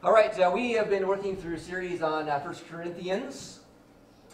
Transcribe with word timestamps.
All 0.00 0.12
right, 0.12 0.38
uh, 0.38 0.48
we 0.54 0.70
have 0.74 0.88
been 0.88 1.08
working 1.08 1.36
through 1.36 1.56
a 1.56 1.58
series 1.58 2.02
on 2.02 2.28
uh, 2.28 2.38
1 2.38 2.54
Corinthians, 2.70 3.58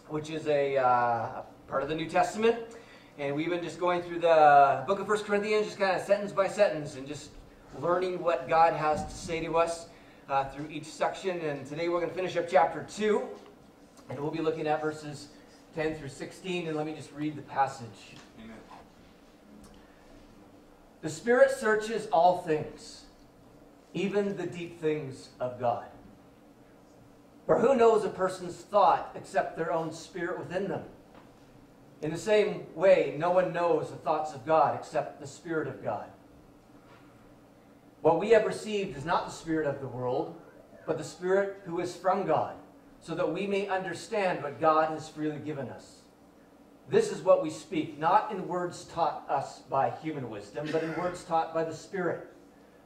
which 0.09 0.29
is 0.29 0.47
a 0.47 0.77
uh, 0.77 1.41
part 1.69 1.83
of 1.83 1.89
the 1.89 1.95
New 1.95 2.07
Testament. 2.07 2.59
And 3.19 3.35
we've 3.35 3.49
been 3.49 3.63
just 3.63 3.81
going 3.81 4.03
through 4.03 4.19
the 4.19 4.85
book 4.87 5.01
of 5.01 5.09
1 5.09 5.21
Corinthians, 5.21 5.65
just 5.65 5.79
kind 5.79 5.99
of 5.99 6.03
sentence 6.03 6.33
by 6.33 6.49
sentence, 6.49 6.97
and 6.97 7.09
just 7.09 7.31
learning 7.81 8.23
what 8.23 8.47
God 8.47 8.75
has 8.75 9.07
to 9.07 9.11
say 9.11 9.41
to 9.41 9.57
us 9.57 9.87
uh, 10.29 10.45
through 10.51 10.69
each 10.69 10.85
section. 10.85 11.41
And 11.41 11.65
today 11.65 11.89
we're 11.89 12.01
going 12.01 12.11
to 12.11 12.15
finish 12.15 12.37
up 12.37 12.47
chapter 12.47 12.87
2, 12.95 13.23
and 14.11 14.21
we'll 14.21 14.31
be 14.31 14.43
looking 14.43 14.67
at 14.67 14.83
verses 14.83 15.29
10 15.77 15.95
through 15.95 16.11
16. 16.11 16.69
And 16.69 16.77
let 16.77 16.85
me 16.85 16.95
just 16.95 17.11
read 17.13 17.37
the 17.37 17.43
passage. 17.43 18.19
Amen. 18.39 18.55
The 21.01 21.09
Spirit 21.09 21.53
searches 21.53 22.07
all 22.09 22.43
things 22.43 23.04
even 23.95 24.37
the 24.37 24.47
deep 24.47 24.81
things 24.81 25.31
of 25.41 25.59
God. 25.59 25.87
For 27.47 27.59
who 27.59 27.77
knows 27.77 28.05
a 28.05 28.11
person's 28.11 28.57
thought 28.57 29.13
except 29.15 29.57
their 29.57 29.73
own 29.73 29.93
spirit 29.93 30.39
within 30.39 30.69
them? 30.69 30.85
In 32.03 32.11
the 32.11 32.19
same 32.19 32.67
way, 32.75 33.15
no 33.17 33.31
one 33.31 33.55
knows 33.55 33.91
the 33.91 33.97
thoughts 33.97 34.35
of 34.35 34.45
God 34.45 34.79
except 34.79 35.21
the 35.21 35.27
Spirit 35.27 35.67
of 35.67 35.83
God. 35.83 36.07
What 38.03 38.21
we 38.21 38.29
have 38.31 38.45
received 38.45 38.95
is 38.95 39.07
not 39.07 39.25
the 39.25 39.33
Spirit 39.33 39.67
of 39.67 39.81
the 39.81 39.89
world, 39.89 40.39
but 40.87 40.99
the 40.99 41.05
Spirit 41.05 41.63
who 41.65 41.81
is 41.81 41.97
from 41.97 42.27
God, 42.27 42.57
so 43.01 43.15
that 43.15 43.33
we 43.33 43.47
may 43.47 43.69
understand 43.69 44.43
what 44.43 44.61
God 44.61 44.91
has 44.91 45.09
freely 45.09 45.39
given 45.39 45.71
us. 45.71 46.03
This 46.91 47.11
is 47.11 47.23
what 47.23 47.43
we 47.43 47.49
speak, 47.49 47.99
not 47.99 48.31
in 48.31 48.47
words 48.47 48.85
taught 48.85 49.25
us 49.31 49.61
by 49.71 49.89
human 50.03 50.29
wisdom, 50.29 50.69
but 50.71 50.83
in 50.83 50.95
words 50.97 51.25
taught 51.25 51.55
by 51.55 51.65
the 51.65 51.73
Spirit 51.73 52.34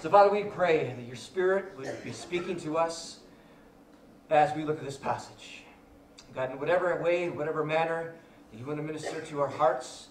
So, 0.00 0.10
Father, 0.10 0.30
we 0.30 0.44
pray 0.44 0.94
that 0.96 1.06
your 1.06 1.16
Spirit 1.16 1.76
would 1.76 2.04
be 2.04 2.12
speaking 2.12 2.56
to 2.60 2.76
us 2.76 3.20
as 4.30 4.54
we 4.54 4.64
look 4.64 4.78
at 4.78 4.84
this 4.84 4.96
passage. 4.96 5.62
God, 6.34 6.50
in 6.50 6.58
whatever 6.58 7.00
way, 7.02 7.24
in 7.24 7.36
whatever 7.36 7.64
manner 7.64 8.14
that 8.50 8.58
you 8.58 8.66
want 8.66 8.78
to 8.78 8.82
minister 8.82 9.20
to 9.20 9.40
our 9.40 9.48
hearts, 9.48 10.08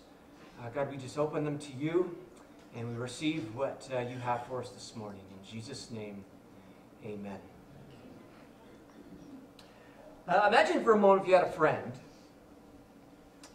uh, 0.61 0.69
God, 0.69 0.89
we 0.89 0.97
just 0.97 1.17
open 1.17 1.43
them 1.43 1.57
to 1.59 1.73
you 1.73 2.17
and 2.75 2.89
we 2.89 2.95
receive 2.95 3.53
what 3.55 3.87
uh, 3.93 3.99
you 3.99 4.17
have 4.17 4.45
for 4.47 4.61
us 4.61 4.69
this 4.69 4.95
morning. 4.95 5.21
In 5.29 5.51
Jesus' 5.51 5.91
name, 5.91 6.23
amen. 7.05 7.39
Uh, 10.27 10.45
imagine 10.47 10.83
for 10.83 10.93
a 10.93 10.97
moment 10.97 11.23
if 11.23 11.27
you 11.27 11.35
had 11.35 11.43
a 11.43 11.51
friend 11.51 11.91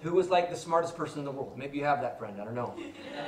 who 0.00 0.12
was 0.12 0.28
like 0.28 0.50
the 0.50 0.56
smartest 0.56 0.96
person 0.96 1.20
in 1.20 1.24
the 1.24 1.30
world. 1.30 1.56
Maybe 1.56 1.78
you 1.78 1.84
have 1.84 2.00
that 2.02 2.18
friend, 2.18 2.40
I 2.40 2.44
don't 2.44 2.54
know. 2.54 2.74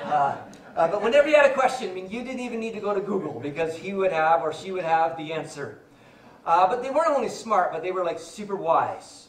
Uh, 0.05 0.37
uh, 0.77 0.89
but 0.89 1.03
whenever 1.03 1.29
you 1.29 1.35
had 1.35 1.51
a 1.51 1.55
question, 1.55 1.91
I 1.91 1.95
mean, 1.95 2.09
you 2.09 2.23
didn't 2.23 2.41
even 2.41 2.61
need 2.61 2.75
to 2.75 2.81
go 2.81 2.95
to 2.95 3.01
Google 3.01 3.41
because 3.41 3.77
he 3.77 3.93
would 3.93 4.13
have 4.13 4.43
or 4.43 4.53
she 4.53 4.71
would 4.71 4.85
have 4.85 5.17
the 5.17 5.33
answer. 5.33 5.81
Uh, 6.47 6.69
but 6.69 6.83
they 6.83 6.91
weren't 6.91 7.11
only 7.11 7.29
smart, 7.29 7.73
but 7.73 7.83
they 7.83 7.91
were 7.91 8.05
like 8.05 8.19
super 8.19 8.57
wise. 8.57 9.29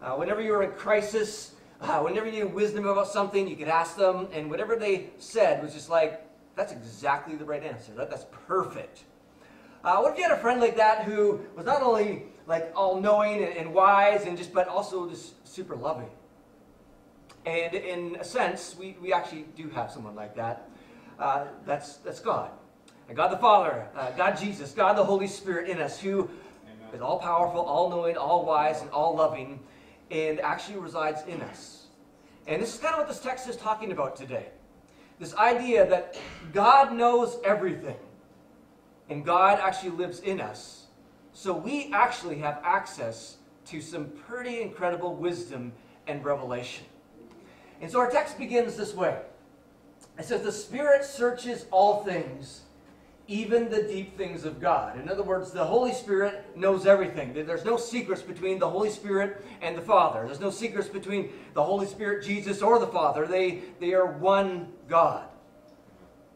Uh, 0.00 0.12
whenever 0.12 0.40
you 0.40 0.52
were 0.52 0.62
in 0.62 0.70
crisis, 0.72 1.54
uh, 1.80 2.00
whenever 2.00 2.26
you 2.26 2.32
needed 2.32 2.54
wisdom 2.54 2.86
about 2.86 3.08
something, 3.08 3.48
you 3.48 3.56
could 3.56 3.68
ask 3.68 3.96
them, 3.96 4.28
and 4.32 4.48
whatever 4.48 4.76
they 4.76 5.10
said 5.18 5.62
was 5.62 5.74
just 5.74 5.90
like, 5.90 6.22
that's 6.54 6.72
exactly 6.72 7.34
the 7.36 7.44
right 7.44 7.62
answer. 7.62 7.92
That, 7.92 8.10
that's 8.10 8.26
perfect. 8.46 9.04
Uh, 9.84 9.98
what 9.98 10.12
if 10.12 10.18
you 10.18 10.24
had 10.24 10.32
a 10.32 10.40
friend 10.40 10.60
like 10.60 10.76
that 10.76 11.04
who 11.04 11.40
was 11.54 11.66
not 11.66 11.82
only 11.82 12.24
like 12.46 12.72
all 12.74 13.00
knowing 13.00 13.42
and, 13.42 13.56
and 13.56 13.74
wise 13.74 14.24
and 14.24 14.38
just, 14.38 14.52
but 14.52 14.68
also 14.68 15.08
just 15.08 15.46
super 15.46 15.76
loving? 15.76 16.08
And 17.46 17.74
in 17.74 18.16
a 18.16 18.24
sense, 18.24 18.74
we, 18.76 18.96
we 19.00 19.12
actually 19.12 19.46
do 19.54 19.68
have 19.70 19.92
someone 19.92 20.16
like 20.16 20.34
that. 20.34 20.68
Uh, 21.18 21.44
that's, 21.64 21.98
that's 21.98 22.18
God. 22.18 22.50
And 23.08 23.16
God 23.16 23.28
the 23.28 23.38
Father, 23.38 23.86
uh, 23.94 24.10
God 24.10 24.36
Jesus, 24.36 24.72
God 24.72 24.94
the 24.94 25.04
Holy 25.04 25.28
Spirit 25.28 25.70
in 25.70 25.80
us, 25.80 26.00
who 26.00 26.22
Amen. 26.22 26.30
is 26.92 27.00
all 27.00 27.20
powerful, 27.20 27.60
all 27.60 27.88
knowing, 27.88 28.16
all 28.16 28.44
wise, 28.44 28.82
and 28.82 28.90
all 28.90 29.14
loving, 29.14 29.60
and 30.10 30.40
actually 30.40 30.78
resides 30.78 31.22
in 31.28 31.40
us. 31.42 31.86
And 32.48 32.60
this 32.60 32.74
is 32.74 32.80
kind 32.80 32.94
of 32.94 32.98
what 32.98 33.08
this 33.08 33.20
text 33.20 33.48
is 33.48 33.56
talking 33.56 33.92
about 33.92 34.16
today. 34.16 34.46
This 35.20 35.34
idea 35.36 35.88
that 35.88 36.18
God 36.52 36.92
knows 36.92 37.38
everything, 37.44 37.96
and 39.08 39.24
God 39.24 39.60
actually 39.62 39.90
lives 39.90 40.18
in 40.18 40.40
us. 40.40 40.86
So 41.32 41.54
we 41.54 41.92
actually 41.92 42.38
have 42.38 42.60
access 42.64 43.36
to 43.66 43.80
some 43.80 44.06
pretty 44.26 44.62
incredible 44.62 45.14
wisdom 45.14 45.72
and 46.08 46.24
revelation. 46.24 46.86
And 47.80 47.90
so 47.90 48.00
our 48.00 48.10
text 48.10 48.38
begins 48.38 48.76
this 48.76 48.94
way 48.94 49.18
it 50.18 50.24
says, 50.24 50.42
The 50.42 50.52
Spirit 50.52 51.04
searches 51.04 51.66
all 51.70 52.04
things, 52.04 52.62
even 53.28 53.68
the 53.68 53.82
deep 53.82 54.16
things 54.16 54.44
of 54.44 54.60
God. 54.60 54.98
In 54.98 55.08
other 55.08 55.22
words, 55.22 55.52
the 55.52 55.64
Holy 55.64 55.92
Spirit 55.92 56.56
knows 56.56 56.86
everything. 56.86 57.34
There's 57.34 57.64
no 57.64 57.76
secrets 57.76 58.22
between 58.22 58.58
the 58.58 58.68
Holy 58.68 58.90
Spirit 58.90 59.44
and 59.60 59.76
the 59.76 59.82
Father. 59.82 60.24
There's 60.24 60.40
no 60.40 60.50
secrets 60.50 60.88
between 60.88 61.30
the 61.54 61.62
Holy 61.62 61.86
Spirit, 61.86 62.24
Jesus, 62.24 62.62
or 62.62 62.78
the 62.78 62.86
Father. 62.86 63.26
They, 63.26 63.62
they 63.80 63.94
are 63.94 64.06
one 64.06 64.72
God. 64.88 65.28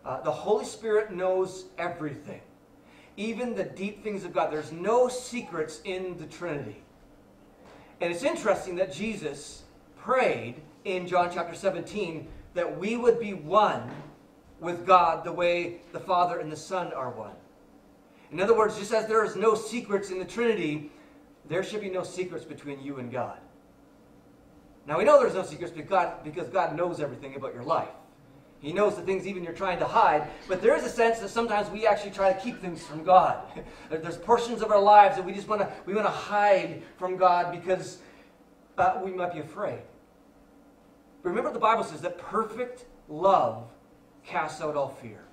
Uh, 0.04 0.20
the 0.22 0.30
Holy 0.30 0.64
Spirit 0.64 1.12
knows 1.12 1.66
everything, 1.78 2.40
even 3.16 3.54
the 3.54 3.64
deep 3.64 4.02
things 4.02 4.24
of 4.24 4.32
God. 4.32 4.50
There's 4.50 4.72
no 4.72 5.08
secrets 5.08 5.80
in 5.84 6.16
the 6.16 6.26
Trinity. 6.26 6.82
And 8.00 8.10
it's 8.10 8.22
interesting 8.22 8.76
that 8.76 8.92
Jesus 8.92 9.64
prayed 9.96 10.62
in 10.84 11.06
John 11.06 11.30
chapter 11.32 11.54
17 11.54 12.28
that 12.54 12.78
we 12.78 12.96
would 12.96 13.20
be 13.20 13.34
one 13.34 13.90
with 14.60 14.86
God 14.86 15.24
the 15.24 15.32
way 15.32 15.80
the 15.92 16.00
Father 16.00 16.38
and 16.38 16.50
the 16.50 16.56
Son 16.56 16.92
are 16.92 17.10
one. 17.10 17.34
In 18.32 18.40
other 18.40 18.56
words, 18.56 18.78
just 18.78 18.92
as 18.92 19.06
there 19.06 19.24
is 19.24 19.36
no 19.36 19.54
secrets 19.54 20.10
in 20.10 20.18
the 20.18 20.24
Trinity, 20.24 20.90
there 21.48 21.62
should 21.62 21.80
be 21.80 21.90
no 21.90 22.02
secrets 22.02 22.44
between 22.44 22.82
you 22.82 22.98
and 22.98 23.10
God. 23.10 23.38
Now 24.86 24.98
we 24.98 25.04
know 25.04 25.20
there's 25.20 25.34
no 25.34 25.44
secrets 25.44 25.72
because 25.72 25.88
God, 25.88 26.24
because 26.24 26.48
God 26.48 26.76
knows 26.76 27.00
everything 27.00 27.34
about 27.34 27.54
your 27.54 27.64
life. 27.64 27.88
He 28.60 28.72
knows 28.74 28.94
the 28.94 29.02
things 29.02 29.26
even 29.26 29.42
you're 29.42 29.54
trying 29.54 29.78
to 29.78 29.86
hide, 29.86 30.28
but 30.46 30.60
there 30.60 30.76
is 30.76 30.84
a 30.84 30.88
sense 30.88 31.18
that 31.20 31.30
sometimes 31.30 31.70
we 31.70 31.86
actually 31.86 32.10
try 32.10 32.30
to 32.32 32.38
keep 32.38 32.60
things 32.60 32.82
from 32.82 33.04
God. 33.04 33.42
There's 33.90 34.18
portions 34.18 34.60
of 34.60 34.70
our 34.70 34.80
lives 34.80 35.16
that 35.16 35.24
we 35.24 35.32
just 35.32 35.48
want 35.48 35.62
to 35.62 35.72
we 35.86 35.94
want 35.94 36.06
to 36.06 36.12
hide 36.12 36.82
from 36.98 37.16
God 37.16 37.52
because 37.52 37.98
uh, 38.76 39.00
we 39.02 39.12
might 39.12 39.32
be 39.32 39.40
afraid. 39.40 39.80
Remember, 41.22 41.52
the 41.52 41.58
Bible 41.58 41.84
says 41.84 42.00
that 42.00 42.18
perfect 42.18 42.86
love 43.08 43.64
casts 44.24 44.60
out 44.60 44.76
all 44.76 44.88
fear. 44.88 45.24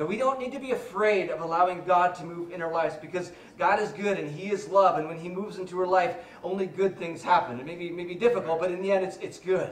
That 0.00 0.06
we 0.06 0.16
don't 0.16 0.40
need 0.40 0.52
to 0.52 0.58
be 0.58 0.70
afraid 0.70 1.28
of 1.28 1.42
allowing 1.42 1.84
God 1.84 2.14
to 2.14 2.24
move 2.24 2.52
in 2.52 2.62
our 2.62 2.72
lives 2.72 2.96
because 2.96 3.32
God 3.58 3.78
is 3.80 3.90
good 3.92 4.18
and 4.18 4.30
He 4.30 4.50
is 4.50 4.66
love. 4.66 4.98
And 4.98 5.06
when 5.06 5.18
He 5.18 5.28
moves 5.28 5.58
into 5.58 5.78
our 5.78 5.86
life, 5.86 6.16
only 6.42 6.64
good 6.64 6.98
things 6.98 7.22
happen. 7.22 7.60
It 7.60 7.66
may 7.66 7.74
be, 7.74 7.90
may 7.90 8.06
be 8.06 8.14
difficult, 8.14 8.60
but 8.60 8.70
in 8.70 8.80
the 8.80 8.90
end, 8.90 9.04
it's, 9.04 9.18
it's 9.18 9.38
good. 9.38 9.70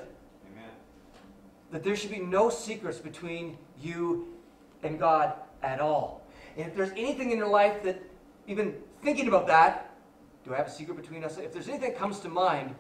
Amen. 0.53 0.71
That 1.71 1.83
there 1.83 1.97
should 1.97 2.11
be 2.11 2.19
no 2.19 2.51
secrets 2.51 2.99
between 2.99 3.57
you 3.81 4.29
and 4.83 4.99
God 4.99 5.33
at 5.63 5.81
all. 5.81 6.27
And 6.59 6.67
if 6.67 6.77
there's 6.77 6.91
anything 6.91 7.31
in 7.31 7.39
your 7.39 7.49
life 7.49 7.83
that, 7.85 8.03
even 8.47 8.75
thinking 9.03 9.29
about 9.29 9.47
that, 9.47 9.95
do 10.45 10.53
I 10.53 10.59
have 10.59 10.67
a 10.67 10.71
secret 10.71 10.99
between 10.99 11.25
us? 11.25 11.39
If 11.39 11.55
there's 11.55 11.71
anything 11.71 11.93
that 11.93 11.99
comes 11.99 12.21
to 12.21 12.29
mind, 12.29 12.75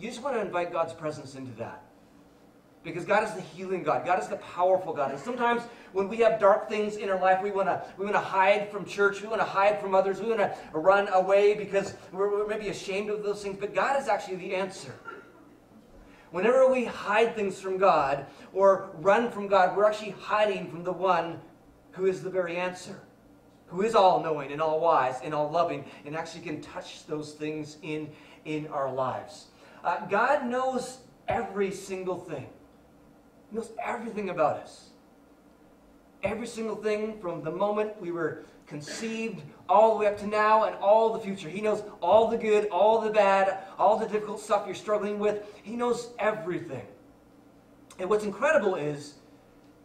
you 0.00 0.08
just 0.08 0.22
want 0.22 0.34
to 0.36 0.40
invite 0.40 0.72
God's 0.72 0.92
presence 0.92 1.34
into 1.34 1.52
that. 1.58 1.82
Because 2.82 3.04
God 3.04 3.24
is 3.24 3.34
the 3.34 3.42
healing 3.42 3.82
God. 3.82 4.06
God 4.06 4.22
is 4.22 4.28
the 4.28 4.36
powerful 4.36 4.94
God. 4.94 5.10
And 5.10 5.20
sometimes 5.20 5.62
when 5.92 6.08
we 6.08 6.16
have 6.18 6.40
dark 6.40 6.70
things 6.70 6.96
in 6.96 7.10
our 7.10 7.20
life, 7.20 7.42
we 7.42 7.50
want 7.50 7.68
to 7.68 7.84
we 7.98 8.04
want 8.04 8.16
to 8.16 8.20
hide 8.20 8.70
from 8.70 8.86
church. 8.86 9.20
We 9.20 9.28
want 9.28 9.42
to 9.42 9.46
hide 9.46 9.78
from 9.78 9.94
others. 9.94 10.18
We 10.18 10.28
want 10.28 10.40
to 10.40 10.56
run 10.72 11.08
away 11.08 11.54
because 11.54 11.94
we're, 12.10 12.30
we're 12.30 12.46
maybe 12.46 12.68
ashamed 12.68 13.10
of 13.10 13.22
those 13.22 13.42
things. 13.42 13.58
But 13.60 13.74
God 13.74 14.00
is 14.00 14.08
actually 14.08 14.36
the 14.36 14.54
answer. 14.54 14.94
Whenever 16.30 16.72
we 16.72 16.84
hide 16.84 17.34
things 17.34 17.60
from 17.60 17.76
God 17.76 18.24
or 18.54 18.90
run 19.00 19.30
from 19.30 19.46
God, 19.46 19.76
we're 19.76 19.84
actually 19.84 20.14
hiding 20.18 20.70
from 20.70 20.82
the 20.82 20.92
one 20.92 21.38
who 21.90 22.06
is 22.06 22.22
the 22.22 22.30
very 22.30 22.56
answer, 22.56 22.98
who 23.66 23.82
is 23.82 23.94
all 23.94 24.22
knowing 24.22 24.52
and 24.52 24.62
all 24.62 24.80
wise 24.80 25.16
and 25.22 25.34
all 25.34 25.50
loving, 25.50 25.84
and 26.06 26.16
actually 26.16 26.42
can 26.42 26.62
touch 26.62 27.04
those 27.06 27.32
things 27.32 27.78
in, 27.82 28.08
in 28.44 28.68
our 28.68 28.90
lives. 28.90 29.49
Uh, 29.82 30.06
God 30.06 30.46
knows 30.46 30.98
every 31.28 31.70
single 31.70 32.18
thing. 32.18 32.46
He 33.50 33.56
knows 33.56 33.70
everything 33.82 34.30
about 34.30 34.58
us. 34.58 34.90
Every 36.22 36.46
single 36.46 36.76
thing 36.76 37.18
from 37.20 37.42
the 37.42 37.50
moment 37.50 38.00
we 38.00 38.10
were 38.10 38.44
conceived 38.66 39.42
all 39.68 39.94
the 39.94 40.00
way 40.00 40.06
up 40.06 40.18
to 40.18 40.26
now 40.26 40.64
and 40.64 40.76
all 40.76 41.12
the 41.12 41.18
future. 41.18 41.48
He 41.48 41.60
knows 41.60 41.82
all 42.00 42.28
the 42.28 42.36
good, 42.36 42.68
all 42.68 43.00
the 43.00 43.10
bad, 43.10 43.64
all 43.78 43.98
the 43.98 44.06
difficult 44.06 44.40
stuff 44.40 44.64
you're 44.66 44.74
struggling 44.74 45.18
with. 45.18 45.42
He 45.62 45.76
knows 45.76 46.10
everything. 46.18 46.86
And 47.98 48.08
what's 48.08 48.24
incredible 48.24 48.76
is 48.76 49.14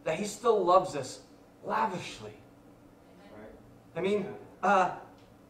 that 0.04 0.18
He 0.18 0.24
still 0.24 0.64
loves 0.64 0.94
us 0.94 1.20
lavishly. 1.64 2.32
I 3.96 4.00
mean, 4.02 4.26
uh, 4.62 4.90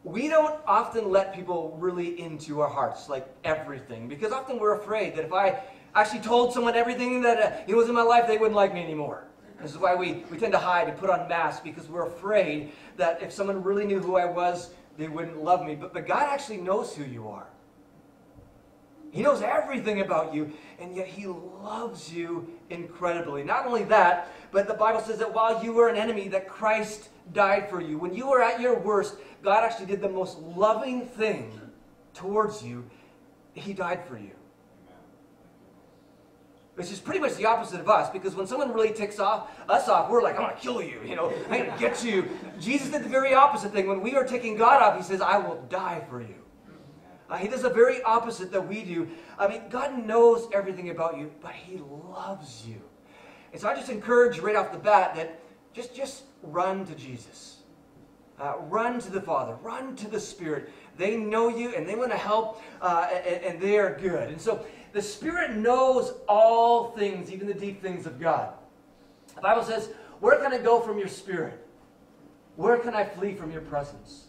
we 0.06 0.28
don't 0.28 0.60
often 0.68 1.10
let 1.10 1.34
people 1.34 1.76
really 1.80 2.20
into 2.20 2.60
our 2.60 2.68
hearts, 2.68 3.08
like 3.08 3.26
everything, 3.42 4.06
because 4.06 4.30
often 4.30 4.60
we're 4.60 4.78
afraid 4.78 5.16
that 5.16 5.24
if 5.24 5.32
I 5.32 5.60
actually 5.96 6.20
told 6.20 6.54
someone 6.54 6.76
everything 6.76 7.22
that 7.22 7.68
uh, 7.68 7.76
was 7.76 7.88
in 7.88 7.94
my 7.96 8.02
life, 8.02 8.28
they 8.28 8.38
wouldn't 8.38 8.54
like 8.54 8.72
me 8.72 8.84
anymore. 8.84 9.24
This 9.60 9.72
is 9.72 9.78
why 9.78 9.96
we, 9.96 10.24
we 10.30 10.38
tend 10.38 10.52
to 10.52 10.60
hide 10.60 10.88
and 10.88 10.96
put 10.96 11.10
on 11.10 11.28
masks 11.28 11.60
because 11.60 11.88
we're 11.88 12.06
afraid 12.06 12.70
that 12.96 13.20
if 13.20 13.32
someone 13.32 13.64
really 13.64 13.84
knew 13.84 13.98
who 13.98 14.14
I 14.14 14.26
was, 14.26 14.70
they 14.96 15.08
wouldn't 15.08 15.42
love 15.42 15.66
me. 15.66 15.74
But, 15.74 15.92
but 15.92 16.06
God 16.06 16.28
actually 16.30 16.58
knows 16.58 16.94
who 16.94 17.02
you 17.02 17.26
are. 17.26 17.48
He 19.10 19.22
knows 19.22 19.42
everything 19.42 20.02
about 20.02 20.32
you, 20.32 20.52
and 20.78 20.94
yet 20.94 21.08
He 21.08 21.26
loves 21.26 22.12
you 22.12 22.48
incredibly. 22.70 23.42
Not 23.42 23.66
only 23.66 23.82
that, 23.84 24.28
but 24.52 24.68
the 24.68 24.74
Bible 24.74 25.00
says 25.00 25.18
that 25.18 25.34
while 25.34 25.64
you 25.64 25.72
were 25.72 25.88
an 25.88 25.96
enemy, 25.96 26.28
that 26.28 26.48
Christ 26.48 27.08
died 27.32 27.68
for 27.68 27.80
you. 27.80 27.98
When 27.98 28.14
you 28.14 28.28
were 28.28 28.42
at 28.42 28.60
your 28.60 28.78
worst, 28.78 29.16
God 29.42 29.64
actually 29.64 29.86
did 29.86 30.00
the 30.00 30.08
most 30.08 30.38
loving 30.38 31.06
thing 31.06 31.60
towards 32.14 32.62
you. 32.62 32.84
He 33.54 33.72
died 33.72 34.06
for 34.06 34.18
you. 34.18 34.30
Which 36.74 36.92
is 36.92 37.00
pretty 37.00 37.20
much 37.20 37.36
the 37.36 37.46
opposite 37.46 37.80
of 37.80 37.88
us, 37.88 38.10
because 38.10 38.34
when 38.34 38.46
someone 38.46 38.72
really 38.72 38.92
ticks 38.92 39.18
off 39.18 39.48
us 39.68 39.88
off, 39.88 40.10
we're 40.10 40.22
like, 40.22 40.36
I'm 40.36 40.42
gonna 40.42 40.56
kill 40.60 40.82
you, 40.82 41.00
you 41.06 41.16
know, 41.16 41.32
I'm 41.50 41.64
gonna 41.64 41.78
get 41.78 42.04
you. 42.04 42.28
Jesus 42.60 42.90
did 42.90 43.02
the 43.02 43.08
very 43.08 43.32
opposite 43.32 43.72
thing. 43.72 43.86
When 43.86 44.02
we 44.02 44.14
are 44.14 44.24
taking 44.24 44.56
God 44.56 44.82
off, 44.82 44.96
he 44.96 45.02
says, 45.02 45.22
I 45.22 45.38
will 45.38 45.64
die 45.70 46.04
for 46.10 46.20
you. 46.20 46.34
Uh, 47.30 47.36
he 47.38 47.48
does 47.48 47.62
the 47.62 47.70
very 47.70 48.02
opposite 48.02 48.52
that 48.52 48.68
we 48.68 48.84
do. 48.84 49.08
I 49.38 49.48
mean, 49.48 49.62
God 49.70 50.06
knows 50.06 50.48
everything 50.52 50.90
about 50.90 51.18
you, 51.18 51.32
but 51.40 51.52
he 51.52 51.78
loves 51.78 52.66
you. 52.66 52.80
And 53.52 53.60
so 53.60 53.68
I 53.68 53.74
just 53.74 53.88
encourage 53.88 54.36
you 54.36 54.42
right 54.42 54.54
off 54.54 54.70
the 54.70 54.78
bat 54.78 55.14
that 55.16 55.40
just, 55.76 55.94
just 55.94 56.22
run 56.42 56.86
to 56.86 56.94
Jesus. 56.94 57.58
Uh, 58.40 58.54
run 58.62 58.98
to 58.98 59.10
the 59.10 59.20
Father. 59.20 59.56
Run 59.62 59.94
to 59.96 60.08
the 60.08 60.18
Spirit. 60.18 60.72
They 60.96 61.16
know 61.16 61.48
you 61.48 61.74
and 61.74 61.86
they 61.86 61.94
want 61.94 62.10
to 62.12 62.16
help 62.16 62.62
uh, 62.80 63.08
and, 63.12 63.44
and 63.44 63.60
they 63.60 63.78
are 63.78 63.98
good. 64.00 64.30
And 64.30 64.40
so 64.40 64.64
the 64.94 65.02
Spirit 65.02 65.54
knows 65.54 66.14
all 66.28 66.92
things, 66.92 67.30
even 67.30 67.46
the 67.46 67.54
deep 67.54 67.82
things 67.82 68.06
of 68.06 68.18
God. 68.18 68.54
The 69.34 69.42
Bible 69.42 69.62
says, 69.62 69.90
Where 70.20 70.38
can 70.38 70.52
I 70.54 70.58
go 70.58 70.80
from 70.80 70.98
your 70.98 71.08
Spirit? 71.08 71.62
Where 72.56 72.78
can 72.78 72.94
I 72.94 73.04
flee 73.04 73.34
from 73.34 73.52
your 73.52 73.60
presence? 73.60 74.28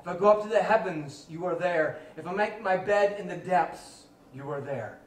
If 0.00 0.08
I 0.08 0.16
go 0.16 0.28
up 0.28 0.42
to 0.42 0.48
the 0.48 0.62
heavens, 0.62 1.24
you 1.30 1.46
are 1.46 1.54
there. 1.54 2.00
If 2.16 2.26
I 2.26 2.32
make 2.32 2.60
my 2.60 2.76
bed 2.76 3.20
in 3.20 3.28
the 3.28 3.36
depths, 3.36 4.06
you 4.34 4.50
are 4.50 4.60
there. 4.60 4.98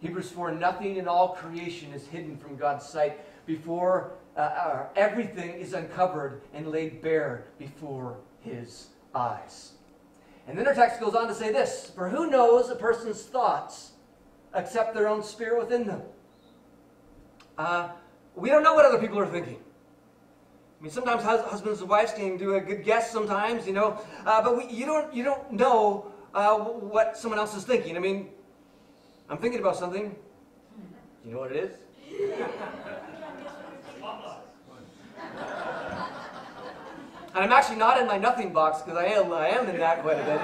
Hebrews 0.00 0.30
4 0.30 0.52
Nothing 0.52 0.96
in 0.96 1.06
all 1.06 1.34
creation 1.34 1.92
is 1.92 2.06
hidden 2.06 2.38
from 2.38 2.56
God's 2.56 2.86
sight. 2.86 3.20
Before 3.46 4.12
uh, 4.36 4.40
uh, 4.40 4.86
everything 4.96 5.50
is 5.52 5.72
uncovered 5.72 6.42
and 6.52 6.68
laid 6.68 7.00
bare 7.00 7.46
before 7.58 8.18
his 8.40 8.88
eyes. 9.14 9.72
And 10.46 10.56
then 10.56 10.66
our 10.66 10.74
text 10.74 11.00
goes 11.00 11.14
on 11.14 11.26
to 11.28 11.34
say 11.34 11.52
this 11.52 11.90
For 11.94 12.08
who 12.08 12.30
knows 12.30 12.70
a 12.70 12.76
person's 12.76 13.22
thoughts 13.22 13.92
except 14.54 14.94
their 14.94 15.08
own 15.08 15.22
spirit 15.22 15.58
within 15.58 15.86
them. 15.86 16.02
Uh, 17.58 17.90
we 18.34 18.50
don't 18.50 18.62
know 18.62 18.74
what 18.74 18.84
other 18.84 18.98
people 18.98 19.18
are 19.18 19.26
thinking. 19.26 19.58
I 20.78 20.82
mean, 20.82 20.92
sometimes 20.92 21.22
husbands 21.22 21.80
and 21.80 21.88
wives 21.88 22.12
can 22.12 22.36
do 22.36 22.56
a 22.56 22.60
good 22.60 22.84
guess 22.84 23.10
sometimes, 23.10 23.66
you 23.66 23.72
know, 23.72 23.98
uh, 24.26 24.42
but 24.42 24.58
we, 24.58 24.66
you, 24.66 24.84
don't, 24.84 25.12
you 25.14 25.24
don't 25.24 25.50
know 25.50 26.12
uh, 26.34 26.54
what 26.58 27.16
someone 27.16 27.38
else 27.38 27.56
is 27.56 27.64
thinking. 27.64 27.96
I 27.96 28.00
mean, 28.00 28.28
I'm 29.30 29.38
thinking 29.38 29.60
about 29.60 29.76
something. 29.76 30.14
You 31.24 31.32
know 31.32 31.38
what 31.38 31.52
it 31.52 31.56
is? 31.56 33.05
And 37.36 37.44
I'm 37.44 37.52
actually 37.52 37.76
not 37.76 38.00
in 38.00 38.06
my 38.06 38.16
nothing 38.16 38.50
box 38.50 38.80
because 38.80 38.96
I 38.98 39.04
am, 39.08 39.30
I 39.30 39.48
am 39.48 39.68
in 39.68 39.76
that 39.76 40.00
quite 40.00 40.18
a 40.18 40.24
bit. 40.24 40.40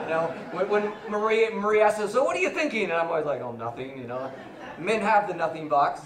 You 0.00 0.08
know, 0.08 0.28
when, 0.52 0.68
when 0.70 0.92
Marie, 1.10 1.50
Marie 1.50 1.82
asks, 1.82 2.10
so 2.10 2.24
what 2.24 2.34
are 2.34 2.40
you 2.40 2.48
thinking? 2.48 2.84
And 2.84 2.94
I'm 2.94 3.08
always 3.08 3.26
like, 3.26 3.42
oh, 3.42 3.52
nothing, 3.52 3.98
you 3.98 4.06
know. 4.06 4.32
Men 4.78 5.02
have 5.02 5.28
the 5.28 5.34
nothing 5.34 5.68
box. 5.68 6.00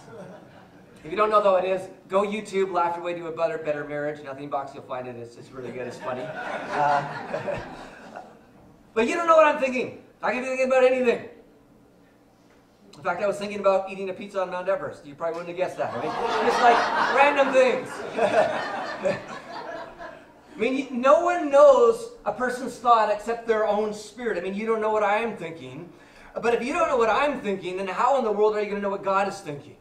If 1.05 1.13
you 1.13 1.17
don't 1.17 1.31
know 1.31 1.41
though 1.41 1.55
it 1.55 1.65
is, 1.65 1.89
go 2.09 2.23
YouTube, 2.23 2.73
laugh 2.73 2.97
your 2.97 3.05
way 3.05 3.15
to 3.15 3.29
a 3.29 3.31
better, 3.31 3.59
better 3.59 3.85
marriage. 3.85 4.25
Nothing 4.25 4.51
box, 4.51 4.73
you'll 4.75 4.83
find 4.83 5.07
it. 5.07 5.15
It's, 5.15 5.37
it's 5.37 5.53
really 5.53 5.71
good. 5.71 5.87
It's 5.87 5.99
funny. 5.99 6.23
Uh, 6.23 7.05
but 8.95 9.07
you 9.07 9.15
don't 9.15 9.29
know 9.29 9.37
what 9.37 9.47
I'm 9.47 9.61
thinking. 9.61 10.03
I 10.21 10.33
can 10.33 10.43
be 10.43 10.49
thinking 10.49 10.67
about 10.67 10.83
anything. 10.83 11.29
In 12.97 13.03
fact, 13.03 13.23
I 13.23 13.27
was 13.27 13.37
thinking 13.37 13.61
about 13.61 13.91
eating 13.91 14.09
a 14.09 14.15
pizza 14.15 14.41
on 14.41 14.51
Mount 14.51 14.69
Everest. 14.69 15.05
You 15.05 15.15
probably 15.15 15.39
wouldn't 15.39 15.57
have 15.57 15.57
guessed 15.57 15.77
that. 15.77 15.93
I 15.93 16.03
mean, 16.03 16.13
just 16.47 16.63
like 16.63 16.77
random 17.15 17.53
things. 17.53 17.89
I 20.57 20.59
mean, 20.59 21.03
no 21.03 21.21
one 21.21 21.51
knows 21.51 22.13
a 22.25 22.33
person's 22.33 22.77
thought 22.79 23.13
except 23.13 23.47
their 23.47 23.67
own 23.67 23.93
spirit. 23.93 24.39
I 24.39 24.41
mean, 24.41 24.55
you 24.55 24.65
don't 24.65 24.81
know 24.81 24.91
what 24.91 25.03
I 25.03 25.19
am 25.19 25.37
thinking. 25.37 25.91
But 26.41 26.55
if 26.55 26.63
you 26.63 26.73
don't 26.73 26.89
know 26.89 26.97
what 26.97 27.11
I'm 27.11 27.41
thinking, 27.41 27.77
then 27.77 27.87
how 27.87 28.19
in 28.19 28.25
the 28.25 28.33
world 28.33 28.57
are 28.57 28.61
you 28.61 28.67
going 28.67 28.81
to 28.81 28.83
know 28.83 28.91
what 28.91 29.05
God 29.05 29.29
is 29.29 29.41
thinking? 29.41 29.77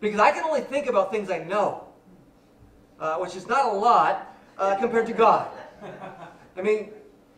Because 0.00 0.20
I 0.20 0.30
can 0.30 0.44
only 0.44 0.60
think 0.60 0.86
about 0.86 1.10
things 1.10 1.30
I 1.30 1.38
know, 1.38 1.88
uh, 3.00 3.16
which 3.18 3.34
is 3.34 3.46
not 3.46 3.66
a 3.66 3.76
lot 3.76 4.36
uh, 4.58 4.76
compared 4.76 5.06
to 5.06 5.12
God. 5.12 5.48
I 6.56 6.62
mean, 6.62 6.90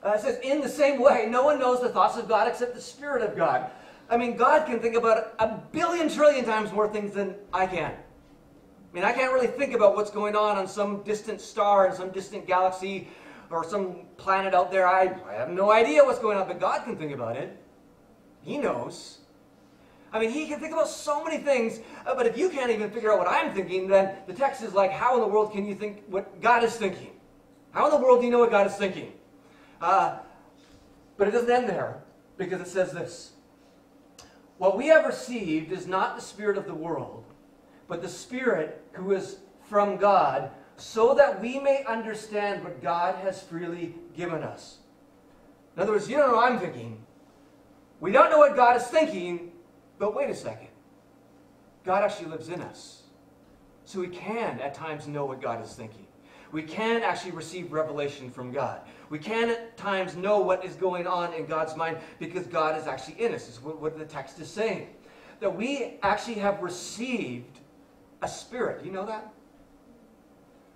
uh, 0.04 0.12
it 0.12 0.20
says, 0.20 0.38
in 0.42 0.60
the 0.60 0.68
same 0.68 1.00
way, 1.00 1.26
no 1.30 1.44
one 1.44 1.58
knows 1.58 1.80
the 1.80 1.88
thoughts 1.88 2.18
of 2.18 2.28
God 2.28 2.48
except 2.48 2.74
the 2.74 2.80
Spirit 2.80 3.22
of 3.22 3.36
God. 3.36 3.70
I 4.10 4.16
mean, 4.16 4.36
God 4.36 4.66
can 4.66 4.80
think 4.80 4.96
about 4.96 5.34
a 5.38 5.48
billion 5.72 6.08
trillion 6.08 6.44
times 6.44 6.72
more 6.72 6.88
things 6.88 7.14
than 7.14 7.34
I 7.52 7.66
can. 7.66 7.92
I 7.92 8.94
mean, 8.94 9.04
I 9.04 9.12
can't 9.12 9.32
really 9.32 9.46
think 9.46 9.74
about 9.74 9.96
what's 9.96 10.10
going 10.10 10.36
on 10.36 10.56
on 10.56 10.68
some 10.68 11.02
distant 11.02 11.40
star 11.40 11.86
in 11.86 11.94
some 11.94 12.10
distant 12.10 12.46
galaxy 12.46 13.08
or 13.50 13.64
some 13.64 14.06
planet 14.16 14.54
out 14.54 14.70
there. 14.70 14.86
I, 14.86 15.16
I 15.28 15.34
have 15.34 15.50
no 15.50 15.72
idea 15.72 16.04
what's 16.04 16.18
going 16.18 16.38
on, 16.38 16.46
but 16.46 16.60
God 16.60 16.84
can 16.84 16.96
think 16.96 17.12
about 17.12 17.36
it. 17.36 17.56
He 18.42 18.58
knows. 18.58 19.18
I 20.12 20.20
mean, 20.20 20.30
he 20.30 20.46
can 20.46 20.60
think 20.60 20.72
about 20.72 20.86
so 20.86 21.24
many 21.24 21.38
things, 21.38 21.80
uh, 22.06 22.14
but 22.14 22.26
if 22.26 22.38
you 22.38 22.48
can't 22.48 22.70
even 22.70 22.88
figure 22.90 23.10
out 23.12 23.18
what 23.18 23.26
I'm 23.26 23.52
thinking, 23.52 23.88
then 23.88 24.14
the 24.28 24.32
text 24.32 24.62
is 24.62 24.72
like, 24.72 24.92
how 24.92 25.14
in 25.14 25.20
the 25.20 25.26
world 25.26 25.50
can 25.50 25.66
you 25.66 25.74
think 25.74 26.04
what 26.06 26.40
God 26.40 26.62
is 26.62 26.76
thinking? 26.76 27.10
How 27.72 27.86
in 27.86 27.90
the 27.90 27.98
world 27.98 28.20
do 28.20 28.26
you 28.26 28.30
know 28.30 28.38
what 28.38 28.52
God 28.52 28.68
is 28.68 28.76
thinking? 28.76 29.12
Uh, 29.80 30.18
but 31.16 31.26
it 31.26 31.32
doesn't 31.32 31.50
end 31.50 31.68
there, 31.68 32.00
because 32.36 32.60
it 32.60 32.68
says 32.68 32.92
this. 32.92 33.32
What 34.58 34.76
we 34.76 34.86
have 34.86 35.04
received 35.04 35.72
is 35.72 35.86
not 35.86 36.16
the 36.16 36.22
spirit 36.22 36.56
of 36.56 36.66
the 36.66 36.74
world, 36.74 37.24
but 37.88 38.02
the 38.02 38.08
Spirit 38.08 38.82
who 38.92 39.12
is 39.12 39.38
from 39.62 39.96
God, 39.96 40.50
so 40.76 41.14
that 41.14 41.40
we 41.40 41.58
may 41.58 41.84
understand 41.84 42.62
what 42.62 42.82
God 42.82 43.16
has 43.16 43.42
freely 43.42 43.94
given 44.16 44.42
us. 44.42 44.78
In 45.76 45.82
other 45.82 45.92
words, 45.92 46.08
you 46.08 46.16
don't 46.16 46.30
know 46.30 46.36
what 46.36 46.52
I'm 46.52 46.58
thinking. 46.58 47.04
We 48.00 48.12
don't 48.12 48.30
know 48.30 48.38
what 48.38 48.56
God 48.56 48.76
is 48.76 48.84
thinking, 48.84 49.52
but 49.98 50.14
wait 50.14 50.30
a 50.30 50.34
second. 50.34 50.68
God 51.84 52.04
actually 52.04 52.30
lives 52.30 52.48
in 52.48 52.60
us. 52.60 53.02
So 53.84 54.00
we 54.00 54.08
can 54.08 54.60
at 54.60 54.74
times 54.74 55.06
know 55.06 55.24
what 55.26 55.42
God 55.42 55.62
is 55.62 55.74
thinking. 55.74 56.03
We 56.52 56.62
can 56.62 57.02
actually 57.02 57.32
receive 57.32 57.72
revelation 57.72 58.30
from 58.30 58.52
God. 58.52 58.80
We 59.10 59.18
can 59.18 59.50
at 59.50 59.76
times 59.76 60.16
know 60.16 60.38
what 60.38 60.64
is 60.64 60.74
going 60.76 61.06
on 61.06 61.32
in 61.34 61.46
God's 61.46 61.76
mind 61.76 61.98
because 62.18 62.46
God 62.46 62.80
is 62.80 62.86
actually 62.86 63.24
in 63.24 63.34
us, 63.34 63.48
is 63.48 63.60
what 63.60 63.98
the 63.98 64.04
text 64.04 64.40
is 64.40 64.48
saying. 64.48 64.88
That 65.40 65.54
we 65.54 65.98
actually 66.02 66.34
have 66.34 66.62
received 66.62 67.58
a 68.22 68.28
spirit. 68.28 68.84
You 68.84 68.92
know 68.92 69.06
that? 69.06 69.32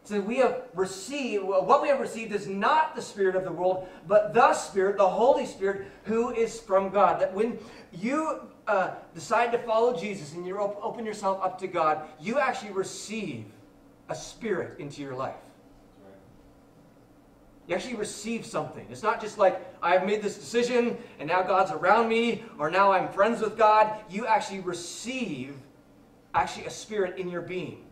So 0.08 0.20
we 0.20 0.38
have 0.38 0.62
received, 0.74 1.44
what 1.44 1.82
we 1.82 1.88
have 1.88 2.00
received 2.00 2.32
is 2.32 2.46
not 2.46 2.96
the 2.96 3.02
spirit 3.02 3.36
of 3.36 3.44
the 3.44 3.52
world, 3.52 3.88
but 4.06 4.32
the 4.32 4.54
spirit, 4.54 4.96
the 4.96 5.06
Holy 5.06 5.44
Spirit, 5.44 5.86
who 6.04 6.30
is 6.30 6.58
from 6.58 6.88
God. 6.88 7.20
That 7.20 7.34
when 7.34 7.58
you 7.92 8.40
uh, 8.66 8.92
decide 9.14 9.52
to 9.52 9.58
follow 9.58 9.94
Jesus 9.94 10.32
and 10.32 10.46
you 10.46 10.56
op- 10.58 10.82
open 10.82 11.04
yourself 11.04 11.42
up 11.42 11.58
to 11.58 11.66
God, 11.66 12.08
you 12.18 12.38
actually 12.38 12.72
receive 12.72 13.44
a 14.08 14.14
spirit 14.14 14.80
into 14.80 15.02
your 15.02 15.14
life. 15.14 15.34
You 17.68 17.74
actually 17.74 17.96
receive 17.96 18.46
something. 18.46 18.86
It's 18.90 19.02
not 19.02 19.20
just 19.20 19.36
like, 19.36 19.62
I've 19.82 20.06
made 20.06 20.22
this 20.22 20.38
decision 20.38 20.96
and 21.18 21.28
now 21.28 21.42
God's 21.42 21.70
around 21.70 22.08
me 22.08 22.42
or 22.58 22.70
now 22.70 22.92
I'm 22.92 23.12
friends 23.12 23.42
with 23.42 23.58
God. 23.58 24.00
You 24.08 24.26
actually 24.26 24.60
receive 24.60 25.54
actually 26.34 26.64
a 26.64 26.70
spirit 26.70 27.18
in 27.18 27.28
your 27.28 27.42
being. 27.42 27.84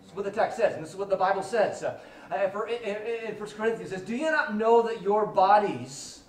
This 0.00 0.10
is 0.10 0.16
what 0.16 0.24
the 0.24 0.30
text 0.30 0.56
says, 0.56 0.74
and 0.74 0.84
this 0.84 0.90
is 0.90 0.96
what 0.96 1.10
the 1.10 1.16
Bible 1.16 1.42
says. 1.42 1.82
Uh, 1.82 1.98
uh 2.30 2.48
for, 2.50 2.68
uh, 2.68 2.72
uh, 2.72 2.74
in, 2.74 3.30
in 3.30 3.34
1 3.34 3.50
Corinthians, 3.50 3.90
it 3.90 3.96
says, 3.96 4.06
Do 4.06 4.14
you 4.14 4.30
not 4.30 4.54
know 4.54 4.82
that 4.82 5.02
your 5.02 5.26
bodies 5.26 6.20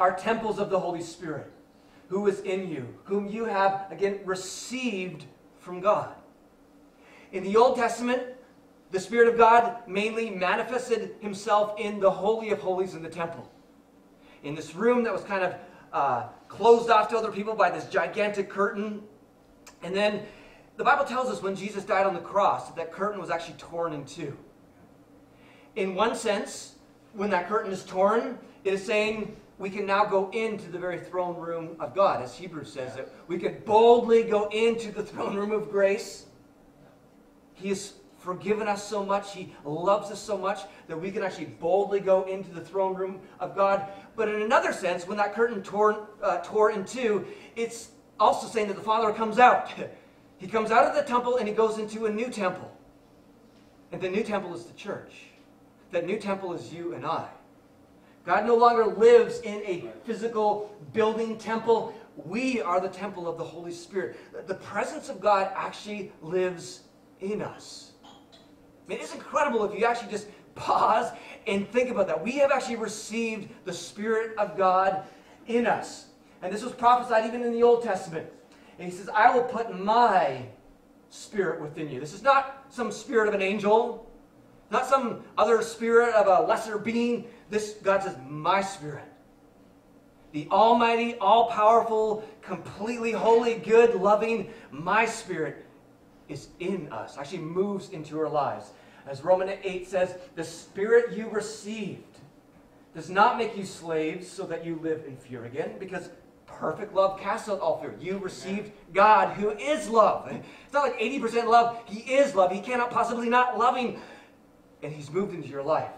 are 0.00 0.12
temples 0.12 0.58
of 0.58 0.70
the 0.70 0.80
Holy 0.80 1.02
Spirit, 1.02 1.52
who 2.08 2.26
is 2.26 2.40
in 2.40 2.68
you, 2.68 2.96
whom 3.04 3.28
you 3.28 3.44
have, 3.44 3.86
again, 3.92 4.18
received 4.24 5.24
from 5.60 5.80
God? 5.80 6.12
In 7.30 7.44
the 7.44 7.56
Old 7.56 7.76
Testament, 7.76 8.22
the 8.96 9.02
Spirit 9.02 9.28
of 9.28 9.36
God 9.36 9.86
mainly 9.86 10.30
manifested 10.30 11.16
himself 11.20 11.78
in 11.78 12.00
the 12.00 12.10
Holy 12.10 12.48
of 12.48 12.60
Holies 12.60 12.94
in 12.94 13.02
the 13.02 13.10
temple. 13.10 13.46
In 14.42 14.54
this 14.54 14.74
room 14.74 15.04
that 15.04 15.12
was 15.12 15.22
kind 15.22 15.44
of 15.44 15.54
uh, 15.92 16.28
closed 16.48 16.88
off 16.88 17.10
to 17.10 17.18
other 17.18 17.30
people 17.30 17.54
by 17.54 17.68
this 17.68 17.84
gigantic 17.90 18.48
curtain. 18.48 19.02
And 19.82 19.94
then 19.94 20.22
the 20.78 20.84
Bible 20.84 21.04
tells 21.04 21.28
us 21.28 21.42
when 21.42 21.54
Jesus 21.54 21.84
died 21.84 22.06
on 22.06 22.14
the 22.14 22.20
cross 22.20 22.68
that, 22.68 22.76
that 22.76 22.90
curtain 22.90 23.20
was 23.20 23.28
actually 23.28 23.56
torn 23.58 23.92
in 23.92 24.06
two. 24.06 24.34
In 25.74 25.94
one 25.94 26.16
sense, 26.16 26.76
when 27.12 27.28
that 27.28 27.48
curtain 27.48 27.72
is 27.72 27.84
torn, 27.84 28.38
it 28.64 28.72
is 28.72 28.82
saying 28.82 29.36
we 29.58 29.68
can 29.68 29.84
now 29.84 30.06
go 30.06 30.30
into 30.30 30.70
the 30.70 30.78
very 30.78 31.00
throne 31.00 31.36
room 31.36 31.76
of 31.80 31.94
God, 31.94 32.22
as 32.22 32.34
Hebrews 32.34 32.72
says 32.72 32.96
that 32.96 33.12
we 33.28 33.36
can 33.36 33.60
boldly 33.66 34.22
go 34.22 34.48
into 34.48 34.90
the 34.90 35.02
throne 35.10 35.36
room 35.36 35.52
of 35.52 35.70
grace. 35.70 36.24
He 37.52 37.68
has 37.68 37.92
forgiven 38.26 38.66
us 38.66 38.86
so 38.86 39.06
much, 39.06 39.32
He 39.32 39.54
loves 39.64 40.10
us 40.10 40.20
so 40.20 40.36
much 40.36 40.62
that 40.88 41.00
we 41.00 41.12
can 41.12 41.22
actually 41.22 41.46
boldly 41.46 42.00
go 42.00 42.24
into 42.24 42.50
the 42.50 42.60
throne 42.60 42.96
room 42.96 43.20
of 43.38 43.54
God. 43.54 43.86
But 44.16 44.28
in 44.28 44.42
another 44.42 44.72
sense, 44.72 45.06
when 45.06 45.16
that 45.18 45.32
curtain 45.32 45.62
tore, 45.62 46.08
uh, 46.20 46.38
tore 46.38 46.72
in 46.72 46.84
two, 46.84 47.24
it's 47.54 47.90
also 48.18 48.48
saying 48.48 48.66
that 48.66 48.76
the 48.76 48.82
Father 48.82 49.12
comes 49.12 49.38
out. 49.38 49.70
he 50.38 50.48
comes 50.48 50.72
out 50.72 50.84
of 50.84 50.96
the 50.96 51.02
temple 51.02 51.36
and 51.36 51.46
he 51.46 51.54
goes 51.54 51.78
into 51.78 52.06
a 52.06 52.10
new 52.10 52.28
temple. 52.28 52.70
And 53.92 54.00
the 54.00 54.10
new 54.10 54.24
temple 54.24 54.52
is 54.54 54.64
the 54.64 54.74
church. 54.74 55.14
That 55.92 56.04
new 56.04 56.18
temple 56.18 56.52
is 56.52 56.72
you 56.72 56.94
and 56.94 57.06
I. 57.06 57.28
God 58.24 58.44
no 58.44 58.56
longer 58.56 58.86
lives 58.86 59.38
in 59.40 59.62
a 59.62 59.88
physical 60.04 60.76
building 60.92 61.38
temple. 61.38 61.94
We 62.16 62.60
are 62.60 62.80
the 62.80 62.88
temple 62.88 63.28
of 63.28 63.38
the 63.38 63.44
Holy 63.44 63.70
Spirit. 63.70 64.16
The 64.48 64.56
presence 64.56 65.08
of 65.08 65.20
God 65.20 65.52
actually 65.54 66.10
lives 66.20 66.80
in 67.20 67.40
us. 67.40 67.85
It's 68.88 69.14
incredible 69.14 69.64
if 69.64 69.78
you 69.78 69.84
actually 69.84 70.10
just 70.10 70.28
pause 70.54 71.12
and 71.46 71.68
think 71.70 71.90
about 71.90 72.06
that. 72.06 72.22
We 72.22 72.32
have 72.38 72.50
actually 72.50 72.76
received 72.76 73.48
the 73.64 73.72
Spirit 73.72 74.36
of 74.38 74.56
God 74.56 75.04
in 75.46 75.66
us. 75.66 76.06
And 76.42 76.52
this 76.52 76.62
was 76.62 76.72
prophesied 76.72 77.26
even 77.26 77.42
in 77.42 77.52
the 77.52 77.62
Old 77.62 77.82
Testament. 77.82 78.28
And 78.78 78.90
he 78.90 78.96
says, 78.96 79.08
I 79.08 79.34
will 79.34 79.44
put 79.44 79.78
my 79.78 80.46
spirit 81.10 81.60
within 81.60 81.90
you. 81.90 82.00
This 82.00 82.12
is 82.12 82.22
not 82.22 82.66
some 82.68 82.92
spirit 82.92 83.28
of 83.28 83.34
an 83.34 83.42
angel, 83.42 84.10
not 84.70 84.86
some 84.86 85.22
other 85.38 85.62
spirit 85.62 86.14
of 86.14 86.26
a 86.26 86.46
lesser 86.46 86.78
being. 86.78 87.26
This, 87.48 87.74
God 87.82 88.02
says, 88.02 88.16
my 88.28 88.60
spirit. 88.60 89.04
The 90.32 90.48
almighty, 90.50 91.14
all 91.16 91.48
powerful, 91.48 92.28
completely 92.42 93.12
holy, 93.12 93.54
good, 93.54 93.94
loving, 93.94 94.50
my 94.70 95.06
spirit 95.06 95.65
is 96.28 96.48
in 96.60 96.92
us, 96.92 97.16
actually 97.18 97.38
moves 97.38 97.90
into 97.90 98.18
our 98.18 98.28
lives. 98.28 98.70
As 99.06 99.22
Romans 99.22 99.52
8 99.62 99.86
says, 99.86 100.14
the 100.34 100.44
spirit 100.44 101.16
you 101.16 101.28
received 101.28 102.02
does 102.94 103.10
not 103.10 103.38
make 103.38 103.56
you 103.56 103.64
slaves 103.64 104.26
so 104.26 104.44
that 104.44 104.64
you 104.64 104.80
live 104.82 105.04
in 105.06 105.16
fear 105.16 105.44
again, 105.44 105.76
because 105.78 106.08
perfect 106.46 106.94
love 106.94 107.20
casts 107.20 107.48
out 107.48 107.60
all 107.60 107.78
fear. 107.78 107.94
You 108.00 108.18
received 108.18 108.72
God, 108.94 109.34
who 109.34 109.50
is 109.50 109.88
love. 109.88 110.28
It's 110.30 110.72
not 110.72 110.84
like 110.84 110.98
80% 110.98 111.46
love. 111.46 111.78
He 111.86 112.00
is 112.14 112.34
love. 112.34 112.50
He 112.50 112.60
cannot 112.60 112.90
possibly 112.90 113.28
not 113.28 113.58
loving. 113.58 114.00
And 114.82 114.92
He's 114.92 115.10
moved 115.10 115.34
into 115.34 115.48
your 115.48 115.62
life. 115.62 115.90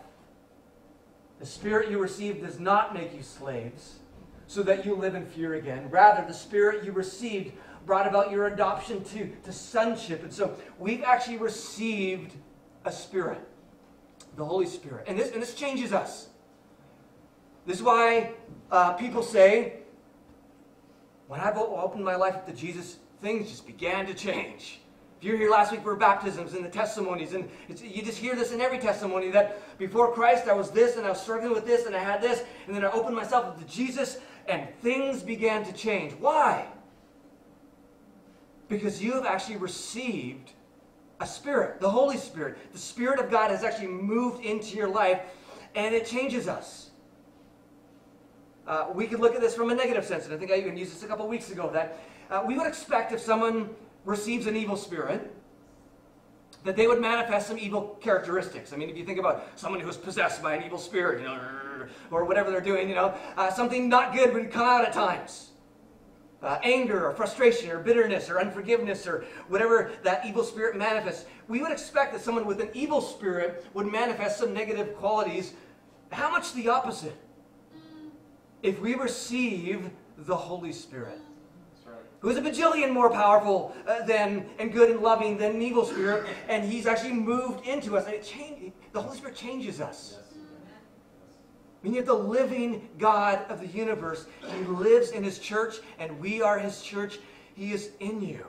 The 1.38 1.46
Spirit 1.46 1.90
you 1.90 1.98
received 1.98 2.42
does 2.42 2.58
not 2.58 2.94
make 2.94 3.14
you 3.14 3.22
slaves 3.22 4.00
so 4.48 4.62
that 4.64 4.84
you 4.84 4.94
live 4.96 5.14
in 5.14 5.24
fear 5.24 5.54
again. 5.54 5.88
Rather, 5.90 6.26
the 6.26 6.34
Spirit 6.34 6.84
you 6.84 6.90
received 6.90 7.52
brought 7.88 8.06
about 8.06 8.30
your 8.30 8.48
adoption 8.48 9.02
to, 9.02 9.26
to 9.44 9.50
sonship. 9.50 10.22
And 10.22 10.30
so 10.32 10.54
we've 10.78 11.02
actually 11.02 11.38
received 11.38 12.34
a 12.84 12.92
Spirit, 12.92 13.40
the 14.36 14.44
Holy 14.44 14.66
Spirit. 14.66 15.06
And 15.08 15.18
this, 15.18 15.32
and 15.32 15.40
this 15.40 15.54
changes 15.54 15.94
us. 15.94 16.28
This 17.64 17.78
is 17.78 17.82
why 17.82 18.34
uh, 18.70 18.92
people 18.92 19.22
say, 19.22 19.78
when 21.28 21.40
I 21.40 21.50
opened 21.50 22.04
my 22.04 22.14
life 22.14 22.34
up 22.34 22.46
to 22.46 22.52
Jesus, 22.52 22.98
things 23.22 23.48
just 23.48 23.66
began 23.66 24.04
to 24.06 24.12
change. 24.12 24.80
If 25.18 25.24
you 25.24 25.32
were 25.32 25.38
here 25.38 25.50
last 25.50 25.72
week 25.72 25.82
for 25.82 25.96
baptisms 25.96 26.52
and 26.52 26.62
the 26.62 26.68
testimonies, 26.68 27.32
and 27.32 27.48
you 27.68 28.02
just 28.02 28.18
hear 28.18 28.36
this 28.36 28.52
in 28.52 28.60
every 28.60 28.78
testimony 28.78 29.30
that 29.30 29.78
before 29.78 30.12
Christ 30.12 30.46
I 30.46 30.52
was 30.52 30.70
this 30.70 30.96
and 30.96 31.06
I 31.06 31.08
was 31.08 31.22
struggling 31.22 31.54
with 31.54 31.64
this 31.64 31.86
and 31.86 31.96
I 31.96 32.00
had 32.00 32.20
this, 32.20 32.44
and 32.66 32.76
then 32.76 32.84
I 32.84 32.90
opened 32.90 33.16
myself 33.16 33.46
up 33.46 33.58
to 33.58 33.64
Jesus 33.64 34.18
and 34.46 34.68
things 34.82 35.22
began 35.22 35.64
to 35.64 35.72
change. 35.72 36.12
Why? 36.12 36.66
Because 38.68 39.02
you 39.02 39.12
have 39.12 39.24
actually 39.24 39.56
received 39.56 40.52
a 41.20 41.26
spirit, 41.26 41.80
the 41.80 41.90
Holy 41.90 42.16
Spirit. 42.16 42.58
The 42.72 42.78
Spirit 42.78 43.18
of 43.18 43.30
God 43.30 43.50
has 43.50 43.64
actually 43.64 43.88
moved 43.88 44.44
into 44.44 44.76
your 44.76 44.88
life 44.88 45.20
and 45.74 45.94
it 45.94 46.06
changes 46.06 46.48
us. 46.48 46.90
Uh, 48.66 48.86
we 48.92 49.06
could 49.06 49.20
look 49.20 49.34
at 49.34 49.40
this 49.40 49.54
from 49.54 49.70
a 49.70 49.74
negative 49.74 50.04
sense, 50.04 50.26
and 50.26 50.34
I 50.34 50.36
think 50.36 50.50
I 50.50 50.56
even 50.56 50.76
used 50.76 50.92
this 50.92 51.02
a 51.02 51.06
couple 51.06 51.26
weeks 51.26 51.50
ago, 51.50 51.70
that 51.72 51.98
uh, 52.30 52.44
we 52.46 52.58
would 52.58 52.66
expect 52.66 53.12
if 53.12 53.20
someone 53.20 53.70
receives 54.04 54.46
an 54.46 54.56
evil 54.56 54.76
spirit, 54.76 55.34
that 56.64 56.76
they 56.76 56.86
would 56.86 57.00
manifest 57.00 57.46
some 57.46 57.58
evil 57.58 57.96
characteristics. 58.00 58.74
I 58.74 58.76
mean, 58.76 58.90
if 58.90 58.96
you 58.96 59.06
think 59.06 59.18
about 59.18 59.46
someone 59.56 59.80
who's 59.80 59.96
possessed 59.96 60.42
by 60.42 60.54
an 60.54 60.64
evil 60.64 60.76
spirit, 60.76 61.20
you 61.20 61.26
know, 61.26 61.38
or 62.10 62.24
whatever 62.26 62.50
they're 62.50 62.60
doing, 62.60 62.90
you 62.90 62.94
know, 62.94 63.14
uh, 63.38 63.50
something 63.50 63.88
not 63.88 64.12
good 64.12 64.34
would 64.34 64.50
come 64.50 64.66
out 64.68 64.84
at 64.84 64.92
times. 64.92 65.50
Uh, 66.40 66.58
anger 66.62 67.08
or 67.08 67.12
frustration 67.14 67.68
or 67.68 67.80
bitterness 67.80 68.30
or 68.30 68.40
unforgiveness 68.40 69.08
or 69.08 69.24
whatever 69.48 69.90
that 70.04 70.24
evil 70.24 70.44
spirit 70.44 70.76
manifests. 70.76 71.26
We 71.48 71.60
would 71.62 71.72
expect 71.72 72.12
that 72.12 72.20
someone 72.20 72.46
with 72.46 72.60
an 72.60 72.70
evil 72.74 73.00
spirit 73.00 73.66
would 73.74 73.86
manifest 73.86 74.38
some 74.38 74.54
negative 74.54 74.94
qualities. 74.96 75.54
How 76.12 76.30
much 76.30 76.52
the 76.52 76.68
opposite? 76.68 77.16
If 78.62 78.80
we 78.80 78.94
receive 78.94 79.90
the 80.16 80.36
Holy 80.36 80.70
Spirit 80.72 81.20
who 82.20 82.30
is 82.30 82.36
a 82.36 82.42
bajillion 82.42 82.92
more 82.92 83.10
powerful 83.10 83.74
uh, 83.86 84.04
than 84.04 84.46
and 84.58 84.72
good 84.72 84.90
and 84.90 85.00
loving 85.00 85.38
than 85.38 85.52
an 85.56 85.62
evil 85.62 85.84
spirit, 85.84 86.26
and 86.48 86.64
he's 86.64 86.86
actually 86.86 87.12
moved 87.12 87.66
into 87.66 87.96
us. 87.96 88.06
And 88.06 88.14
it 88.14 88.24
change, 88.24 88.72
the 88.92 89.00
Holy 89.00 89.16
Spirit 89.16 89.36
changes 89.36 89.80
us. 89.80 90.16
Yes. 90.16 90.27
You 91.82 91.94
have 91.94 92.06
the 92.06 92.14
living 92.14 92.88
God 92.98 93.40
of 93.48 93.60
the 93.60 93.66
universe. 93.66 94.26
He 94.56 94.64
lives 94.64 95.10
in 95.10 95.22
his 95.22 95.38
church, 95.38 95.76
and 95.98 96.18
we 96.20 96.42
are 96.42 96.58
his 96.58 96.82
church. 96.82 97.18
He 97.54 97.72
is 97.72 97.90
in 98.00 98.20
you. 98.20 98.44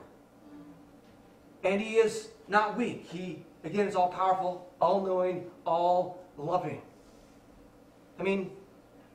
And 1.64 1.80
he 1.80 1.96
is 1.96 2.30
not 2.48 2.76
weak. 2.76 3.06
He, 3.06 3.44
again, 3.64 3.88
is 3.88 3.96
all 3.96 4.10
powerful, 4.10 4.72
all 4.82 5.06
knowing, 5.06 5.46
all 5.66 6.24
loving. 6.38 6.82
I 8.20 8.24
mean, 8.24 8.52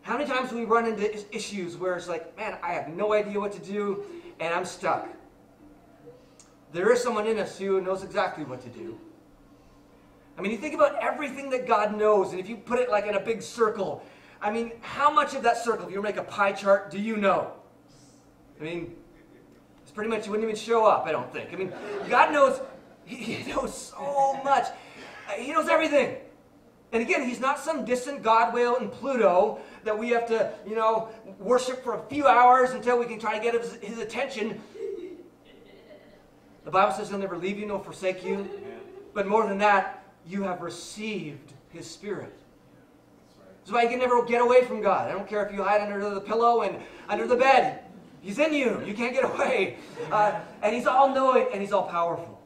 how 0.02 0.16
many 0.16 0.30
times 0.30 0.50
do 0.50 0.56
we 0.56 0.64
run 0.64 0.87
into 0.87 1.35
issues 1.35 1.76
where 1.76 1.97
it's 1.97 2.09
like, 2.09 2.37
man, 2.37 2.59
I 2.62 2.73
have 2.73 2.88
no 2.88 3.12
idea 3.14 3.40
what 3.40 3.52
to 3.52 3.61
do? 3.61 4.04
and 4.40 4.52
I'm 4.52 4.64
stuck. 4.64 5.09
There 6.73 6.92
is 6.92 7.02
someone 7.02 7.26
in 7.26 7.38
us 7.38 7.59
who 7.59 7.80
knows 7.80 8.02
exactly 8.02 8.44
what 8.44 8.61
to 8.62 8.68
do. 8.68 8.99
I 10.37 10.41
mean, 10.41 10.53
you 10.53 10.59
think 10.59 10.75
about 10.75 11.00
everything 11.03 11.50
that 11.50 11.67
God 11.67 11.97
knows, 11.97 12.33
and 12.33 12.41
if 12.41 12.49
you 12.49 12.57
put 12.57 12.79
it 12.81 12.91
like 12.91 13.07
in 13.07 13.14
a 13.14 13.21
big 13.21 13.43
circle, 13.43 14.05
I 14.41 14.50
mean, 14.50 14.73
how 14.81 15.11
much 15.11 15.35
of 15.35 15.43
that 15.45 15.57
circle, 15.57 15.87
if 15.87 15.93
you 15.93 16.03
make 16.03 16.17
a 16.17 16.25
pie 16.25 16.53
chart, 16.53 16.91
do 16.91 16.99
you 16.99 17.17
know? 17.17 17.53
I 18.61 18.64
mean, 18.64 18.95
it's 19.83 19.93
pretty 19.93 20.11
much, 20.11 20.26
you 20.26 20.33
wouldn't 20.33 20.49
even 20.49 20.61
show 20.61 20.85
up, 20.85 21.07
I 21.07 21.12
don't 21.12 21.33
think. 21.33 21.53
I 21.53 21.57
mean, 21.57 21.73
God 22.09 22.33
knows, 22.33 22.61
He 23.07 23.45
knows 23.49 23.93
so 23.93 24.41
much. 24.45 24.67
He 25.37 25.53
knows 25.53 25.69
everything. 25.69 26.17
And 26.93 27.03
again, 27.03 27.29
he's 27.29 27.41
not 27.41 27.59
some 27.59 27.85
distant 27.85 28.23
God 28.23 28.55
whale 28.55 28.76
in 28.76 28.88
Pluto 28.88 29.59
that 29.83 29.99
we 29.99 30.11
have 30.11 30.26
to, 30.29 30.53
you 30.67 30.76
know, 30.76 31.09
worship 31.41 31.83
for 31.83 31.95
a 31.95 32.03
few 32.09 32.26
hours 32.26 32.71
until 32.71 32.99
we 32.99 33.07
can 33.07 33.19
try 33.19 33.37
to 33.37 33.43
get 33.43 33.61
his, 33.61 33.75
his 33.83 33.99
attention. 33.99 34.61
The 36.64 36.71
Bible 36.71 36.95
says 36.95 37.09
he'll 37.09 37.19
never 37.19 37.37
leave 37.37 37.59
you 37.59 37.67
nor 37.67 37.83
forsake 37.83 38.25
you. 38.25 38.49
But 39.12 39.26
more 39.26 39.47
than 39.47 39.59
that, 39.59 40.03
you 40.26 40.43
have 40.43 40.61
received 40.61 41.52
his 41.71 41.90
spirit. 41.90 42.33
That's 43.61 43.73
why 43.73 43.83
you 43.83 43.88
can 43.88 43.99
never 43.99 44.25
get 44.25 44.43
away 44.43 44.64
from 44.64 44.83
God. 44.83 45.09
I 45.09 45.12
don't 45.12 45.28
care 45.28 45.45
if 45.45 45.52
you 45.52 45.62
hide 45.62 45.81
under 45.81 46.11
the 46.11 46.21
pillow 46.21 46.62
and 46.62 46.78
under 47.09 47.26
the 47.26 47.37
bed. 47.37 47.81
He's 48.21 48.38
in 48.38 48.52
you. 48.52 48.83
You 48.87 48.95
can't 48.95 49.14
get 49.14 49.25
away. 49.25 49.78
Uh, 50.11 50.40
and 50.62 50.75
he's 50.75 50.87
all 50.87 51.14
knowing 51.14 51.49
and 51.52 51.61
he's 51.61 51.73
all 51.73 51.88
powerful. 51.88 52.40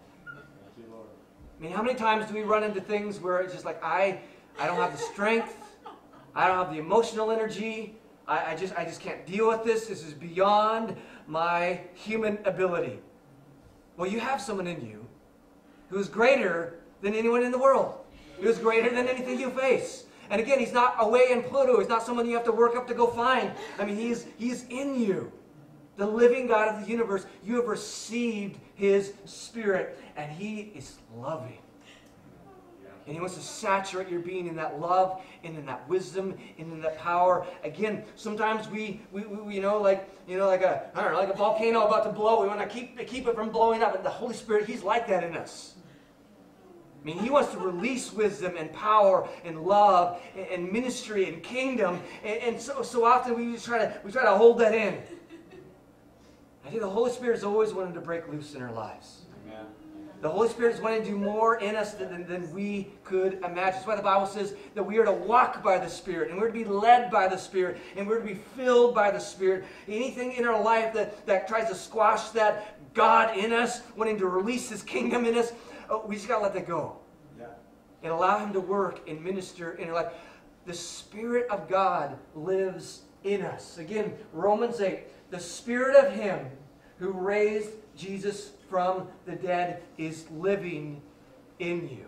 I 0.79 1.63
mean, 1.63 1.73
how 1.73 1.83
many 1.83 1.99
times 1.99 2.27
do 2.27 2.35
we 2.35 2.43
run 2.43 2.63
into 2.63 2.81
things 2.81 3.19
where 3.19 3.41
it's 3.41 3.53
just 3.53 3.65
like, 3.65 3.83
I 3.83 4.21
I 4.61 4.67
don't 4.67 4.77
have 4.77 4.93
the 4.93 4.99
strength. 4.99 5.55
I 6.35 6.49
don't 6.49 6.59
have 6.59 6.73
the 6.73 6.81
emotional 6.81 7.31
energy. 7.31 7.95
I, 8.27 8.53
I, 8.53 8.57
just, 8.57 8.77
I 8.77 8.85
just 8.85 9.01
can't 9.01 9.25
deal 9.25 9.49
with 9.49 9.65
this. 9.65 9.87
This 9.87 10.05
is 10.05 10.15
beyond 10.15 10.97
my 11.29 11.81
human 11.95 12.39
ability. 12.45 12.99
Well, 13.97 14.11
you 14.11 14.19
have 14.19 14.41
someone 14.41 14.67
in 14.67 14.85
you 14.85 15.07
who 15.91 15.99
is 15.99 16.09
greater 16.09 16.81
than 17.01 17.15
anyone 17.15 17.43
in 17.43 17.53
the 17.53 17.59
world, 17.59 17.95
who 18.41 18.49
is 18.49 18.59
greater 18.59 18.91
than 18.91 19.09
anything 19.09 19.39
you 19.39 19.51
face. 19.51 20.05
And 20.31 20.41
again, 20.41 20.59
he's 20.59 20.73
not 20.73 20.97
away 20.99 21.29
in 21.31 21.43
Pluto. 21.43 21.79
He's 21.79 21.89
not 21.89 22.05
someone 22.05 22.27
you 22.27 22.35
have 22.35 22.45
to 22.45 22.53
work 22.53 22.77
up 22.77 22.87
to 22.89 22.95
go 22.95 23.07
find. 23.07 23.51
I 23.79 23.85
mean, 23.85 23.97
he's, 23.97 24.27
he's 24.37 24.65
in 24.69 25.01
you. 25.01 25.33
The 25.97 26.07
living 26.07 26.47
God 26.47 26.75
of 26.75 26.85
the 26.85 26.91
universe. 26.91 27.27
You 27.43 27.57
have 27.57 27.67
received 27.67 28.59
his 28.75 29.15
spirit, 29.25 29.99
and 30.17 30.31
he 30.31 30.73
is 30.75 30.99
loving. 31.17 31.59
And 33.09 33.15
He 33.15 33.21
wants 33.21 33.37
to 33.37 33.41
saturate 33.41 34.11
your 34.11 34.21
being 34.21 34.49
in 34.49 34.57
that 34.57 34.79
love 34.79 35.23
and 35.43 35.57
in 35.57 35.65
that 35.65 35.89
wisdom 35.89 36.37
and 36.59 36.71
in 36.71 36.83
that 36.83 36.99
power. 36.99 37.47
Again, 37.65 38.05
sometimes 38.17 38.69
we, 38.69 39.01
we, 39.11 39.23
we 39.23 39.55
you 39.55 39.63
know, 39.63 39.81
like, 39.81 40.11
you 40.29 40.37
know, 40.37 40.47
like 40.47 40.61
a, 40.61 40.91
I 40.95 41.01
don't 41.03 41.13
know, 41.13 41.19
like 41.19 41.31
a 41.31 41.37
volcano 41.37 41.87
about 41.87 42.05
to 42.05 42.13
blow. 42.13 42.43
We 42.43 42.49
want 42.49 42.61
to 42.61 42.67
keep, 42.67 42.99
keep 43.09 43.27
it 43.27 43.35
from 43.35 43.49
blowing 43.49 43.83
up. 43.83 43.95
And 43.95 44.05
the 44.05 44.11
Holy 44.11 44.35
Spirit, 44.35 44.67
He's 44.67 44.83
like 44.83 45.09
that 45.09 45.25
in 45.25 45.39
us. 45.39 45.77
I 47.01 47.05
mean, 47.05 47.19
He 47.19 47.31
wants 47.31 47.53
to 47.53 47.59
release 47.59 48.13
wisdom 48.13 48.57
and 48.57 48.73
power 48.73 49.29
and 49.45 49.63
love 49.63 50.21
and, 50.51 50.71
ministry 50.71 51.29
and 51.29 51.43
kingdom. 51.43 52.01
And, 52.25 52.43
and, 52.43 52.61
so, 52.61 52.83
so 52.83 53.05
often 53.05 53.37
we 53.37 53.53
just 53.53 53.67
try 53.67 53.79
to, 53.79 54.01
we 54.05 54.13
try 54.13 54.25
to 54.25 54.37
hold 54.37 54.59
that 54.59 54.75
in. 54.75 55.01
I 56.65 56.71
think 56.71 56.83
the 56.83 56.91
Holy 56.91 57.11
Spirit 57.11 57.37
is 57.37 57.45
always 57.45 57.73
wanting 57.73 57.95
to 57.95 58.01
break 58.01 58.29
loose 58.29 58.55
in 58.55 58.63
our 58.63 58.73
lives. 58.73 59.23
The 60.21 60.29
Holy 60.29 60.49
Spirit 60.49 60.75
is 60.75 60.81
wanting 60.81 61.05
to 61.05 61.11
do 61.11 61.17
more 61.17 61.61
in 61.61 61.77
us 61.77 61.95
than, 61.95 62.27
than 62.27 62.53
we 62.53 62.89
could 63.05 63.35
imagine. 63.35 63.55
That's 63.57 63.87
why 63.87 63.95
the 63.95 64.03
Bible 64.03 64.27
says 64.27 64.55
that 64.75 64.83
we 64.83 64.99
are 64.99 65.05
to 65.05 65.13
walk 65.13 65.63
by 65.63 65.79
the 65.79 65.89
Spirit, 65.89 66.31
and 66.31 66.41
we're 66.41 66.49
to 66.49 66.53
be 66.53 66.65
led 66.65 67.09
by 67.09 67.29
the 67.29 67.37
Spirit, 67.37 67.79
and 67.97 68.07
we're 68.07 68.19
to 68.19 68.27
be 68.27 68.35
filled 68.35 68.97
by 68.97 69.13
the 69.13 69.21
Spirit. 69.21 69.65
Anything 69.87 70.33
in 70.33 70.45
our 70.45 70.61
life 70.61 70.93
that, 70.95 71.25
that 71.27 71.47
tries 71.47 71.69
to 71.69 71.75
squash 71.77 72.31
that 72.31 72.95
God 72.95 73.37
in 73.37 73.53
us, 73.53 73.83
wanting 73.97 74.19
to 74.19 74.27
release 74.27 74.69
His 74.69 74.83
kingdom 74.83 75.25
in 75.25 75.37
us, 75.37 75.53
oh, 75.91 76.05
we 76.07 76.17
just 76.17 76.29
got 76.29 76.39
to 76.39 76.43
let 76.43 76.55
that 76.55 76.67
go. 76.67 76.97
Yeah. 77.39 77.47
And 78.03 78.13
allow 78.13 78.39
Him 78.39 78.53
to 78.53 78.61
work 78.61 79.09
and 79.09 79.23
minister 79.23 79.73
in 79.73 79.89
our 79.89 79.95
life. 79.95 80.13
The 80.67 80.75
Spirit 80.75 81.49
of 81.51 81.69
God 81.69 82.19
lives 82.35 83.03
in 83.25 83.43
us. 83.43 83.79
Again, 83.79 84.13
Romans 84.33 84.81
8, 84.81 85.01
the 85.31 85.41
Spirit 85.41 85.97
of 85.97 86.13
Him 86.13 86.47
who 86.99 87.13
raised 87.13 87.71
Jesus 87.97 88.53
from 88.69 89.09
the 89.27 89.35
dead 89.35 89.83
is 89.97 90.27
living 90.31 91.01
in 91.59 91.89
you. 91.89 92.05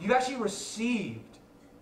You've 0.00 0.10
actually 0.10 0.36
received 0.36 1.38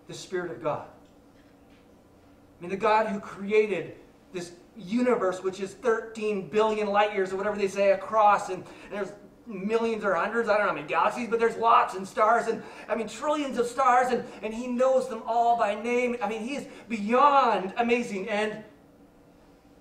the 0.07 0.13
Spirit 0.13 0.51
of 0.51 0.61
God. 0.61 0.85
I 0.85 2.61
mean, 2.61 2.69
the 2.69 2.77
God 2.77 3.07
who 3.07 3.19
created 3.19 3.95
this 4.31 4.51
universe, 4.77 5.41
which 5.41 5.59
is 5.59 5.73
13 5.73 6.49
billion 6.49 6.87
light 6.87 7.13
years 7.13 7.33
or 7.33 7.37
whatever 7.37 7.57
they 7.57 7.67
say 7.67 7.91
across, 7.91 8.49
and, 8.49 8.63
and 8.85 8.93
there's 8.93 9.11
millions 9.51 10.03
or 10.03 10.13
hundreds, 10.15 10.49
I 10.49 10.53
don't 10.53 10.63
know 10.63 10.69
how 10.69 10.75
many 10.75 10.87
galaxies, 10.87 11.27
but 11.29 11.39
there's 11.39 11.57
lots 11.57 11.95
and 11.95 12.07
stars, 12.07 12.47
and 12.47 12.63
I 12.87 12.95
mean, 12.95 13.07
trillions 13.07 13.57
of 13.57 13.67
stars, 13.67 14.11
and, 14.11 14.23
and 14.41 14.53
He 14.53 14.67
knows 14.67 15.09
them 15.09 15.21
all 15.25 15.57
by 15.57 15.75
name. 15.75 16.17
I 16.21 16.29
mean, 16.29 16.41
He 16.41 16.55
is 16.55 16.67
beyond 16.87 17.73
amazing, 17.77 18.29
and 18.29 18.63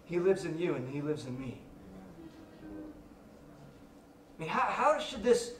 He 0.04 0.18
lives 0.18 0.44
in 0.44 0.58
you, 0.58 0.74
and 0.74 0.88
He 0.88 1.00
lives 1.00 1.26
in 1.26 1.38
me. 1.40 1.60
I 4.36 4.40
mean, 4.40 4.48
how, 4.48 4.60
how 4.60 4.98
should 4.98 5.22
this, 5.22 5.52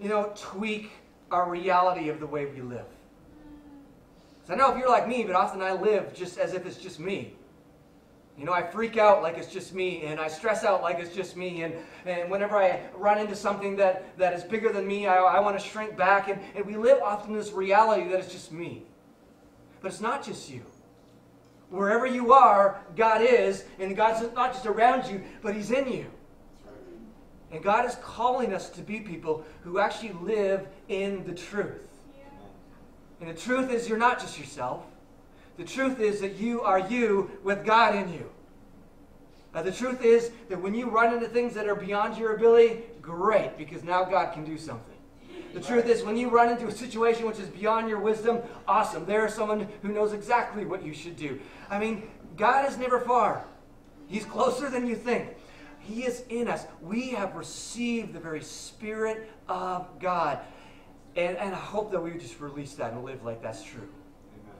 you 0.00 0.08
know, 0.08 0.32
tweak 0.36 0.90
our 1.30 1.48
reality 1.48 2.08
of 2.08 2.20
the 2.20 2.26
way 2.26 2.46
we 2.46 2.60
live? 2.60 2.86
Because 4.34 4.50
I 4.50 4.56
know 4.56 4.72
if 4.72 4.78
you're 4.78 4.88
like 4.88 5.08
me, 5.08 5.24
but 5.24 5.34
often 5.34 5.62
I 5.62 5.72
live 5.72 6.14
just 6.14 6.38
as 6.38 6.54
if 6.54 6.66
it's 6.66 6.76
just 6.76 7.00
me. 7.00 7.34
You 8.38 8.44
know, 8.44 8.52
I 8.52 8.62
freak 8.62 8.96
out 8.96 9.20
like 9.20 9.36
it's 9.36 9.52
just 9.52 9.74
me, 9.74 10.02
and 10.02 10.20
I 10.20 10.28
stress 10.28 10.62
out 10.62 10.80
like 10.80 11.00
it's 11.00 11.14
just 11.14 11.36
me, 11.36 11.62
and, 11.62 11.74
and 12.06 12.30
whenever 12.30 12.56
I 12.56 12.80
run 12.94 13.18
into 13.18 13.34
something 13.34 13.74
that, 13.76 14.16
that 14.16 14.32
is 14.32 14.44
bigger 14.44 14.72
than 14.72 14.86
me, 14.86 15.08
I, 15.08 15.16
I 15.16 15.40
want 15.40 15.58
to 15.58 15.68
shrink 15.68 15.96
back, 15.96 16.28
and, 16.28 16.40
and 16.54 16.64
we 16.64 16.76
live 16.76 17.02
often 17.02 17.34
this 17.34 17.50
reality 17.50 18.08
that 18.08 18.20
it's 18.20 18.30
just 18.32 18.52
me. 18.52 18.84
But 19.80 19.90
it's 19.90 20.00
not 20.00 20.24
just 20.24 20.48
you. 20.48 20.62
Wherever 21.70 22.06
you 22.06 22.32
are, 22.32 22.80
God 22.94 23.22
is, 23.22 23.64
and 23.80 23.96
God's 23.96 24.32
not 24.34 24.52
just 24.52 24.66
around 24.66 25.10
you, 25.10 25.22
but 25.42 25.56
He's 25.56 25.72
in 25.72 25.92
you. 25.92 26.06
And 27.50 27.62
God 27.62 27.86
is 27.86 27.96
calling 28.02 28.54
us 28.54 28.70
to 28.70 28.82
be 28.82 29.00
people 29.00 29.44
who 29.62 29.80
actually 29.80 30.12
live 30.12 30.68
in 30.88 31.24
the 31.24 31.34
truth. 31.34 31.88
And 33.20 33.28
the 33.28 33.34
truth 33.34 33.70
is, 33.72 33.88
you're 33.88 33.98
not 33.98 34.20
just 34.20 34.38
yourself. 34.38 34.84
The 35.56 35.64
truth 35.64 35.98
is 35.98 36.20
that 36.20 36.36
you 36.36 36.62
are 36.62 36.78
you 36.78 37.32
with 37.42 37.64
God 37.64 37.96
in 37.96 38.12
you. 38.12 38.30
Uh, 39.54 39.62
the 39.62 39.72
truth 39.72 40.04
is 40.04 40.30
that 40.48 40.60
when 40.60 40.74
you 40.74 40.90
run 40.90 41.14
into 41.14 41.26
things 41.26 41.54
that 41.54 41.68
are 41.68 41.74
beyond 41.74 42.18
your 42.18 42.34
ability, 42.34 42.82
great, 43.00 43.56
because 43.56 43.82
now 43.82 44.04
God 44.04 44.32
can 44.32 44.44
do 44.44 44.58
something. 44.58 44.94
The 45.54 45.60
truth 45.60 45.86
is, 45.86 46.02
when 46.02 46.16
you 46.16 46.28
run 46.28 46.50
into 46.50 46.66
a 46.66 46.72
situation 46.72 47.26
which 47.26 47.38
is 47.38 47.48
beyond 47.48 47.88
your 47.88 47.98
wisdom, 47.98 48.40
awesome. 48.66 49.06
There 49.06 49.26
is 49.26 49.34
someone 49.34 49.66
who 49.80 49.88
knows 49.88 50.12
exactly 50.12 50.66
what 50.66 50.84
you 50.84 50.92
should 50.92 51.16
do. 51.16 51.40
I 51.70 51.78
mean, 51.78 52.10
God 52.36 52.68
is 52.68 52.76
never 52.76 53.00
far, 53.00 53.44
He's 54.06 54.24
closer 54.24 54.70
than 54.70 54.86
you 54.86 54.94
think. 54.94 55.36
He 55.80 56.04
is 56.04 56.22
in 56.28 56.48
us. 56.48 56.66
We 56.82 57.10
have 57.10 57.34
received 57.34 58.12
the 58.12 58.20
very 58.20 58.42
Spirit 58.42 59.30
of 59.48 59.86
God. 59.98 60.38
And, 61.16 61.36
and 61.36 61.54
I 61.54 61.58
hope 61.58 61.90
that 61.92 62.00
we 62.00 62.10
would 62.10 62.20
just 62.20 62.40
release 62.40 62.74
that 62.74 62.92
and 62.92 63.04
live 63.04 63.24
like 63.24 63.42
that's 63.42 63.62
true. 63.62 63.88
Amen. 64.34 64.54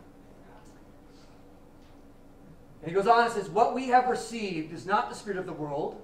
And 2.83 2.91
he 2.91 2.95
goes 2.95 3.07
on 3.07 3.25
and 3.25 3.33
says, 3.33 3.49
What 3.49 3.75
we 3.75 3.89
have 3.89 4.09
received 4.09 4.73
is 4.73 4.87
not 4.87 5.09
the 5.09 5.17
Spirit 5.17 5.39
of 5.39 5.47
the 5.47 5.53
world, 5.53 6.01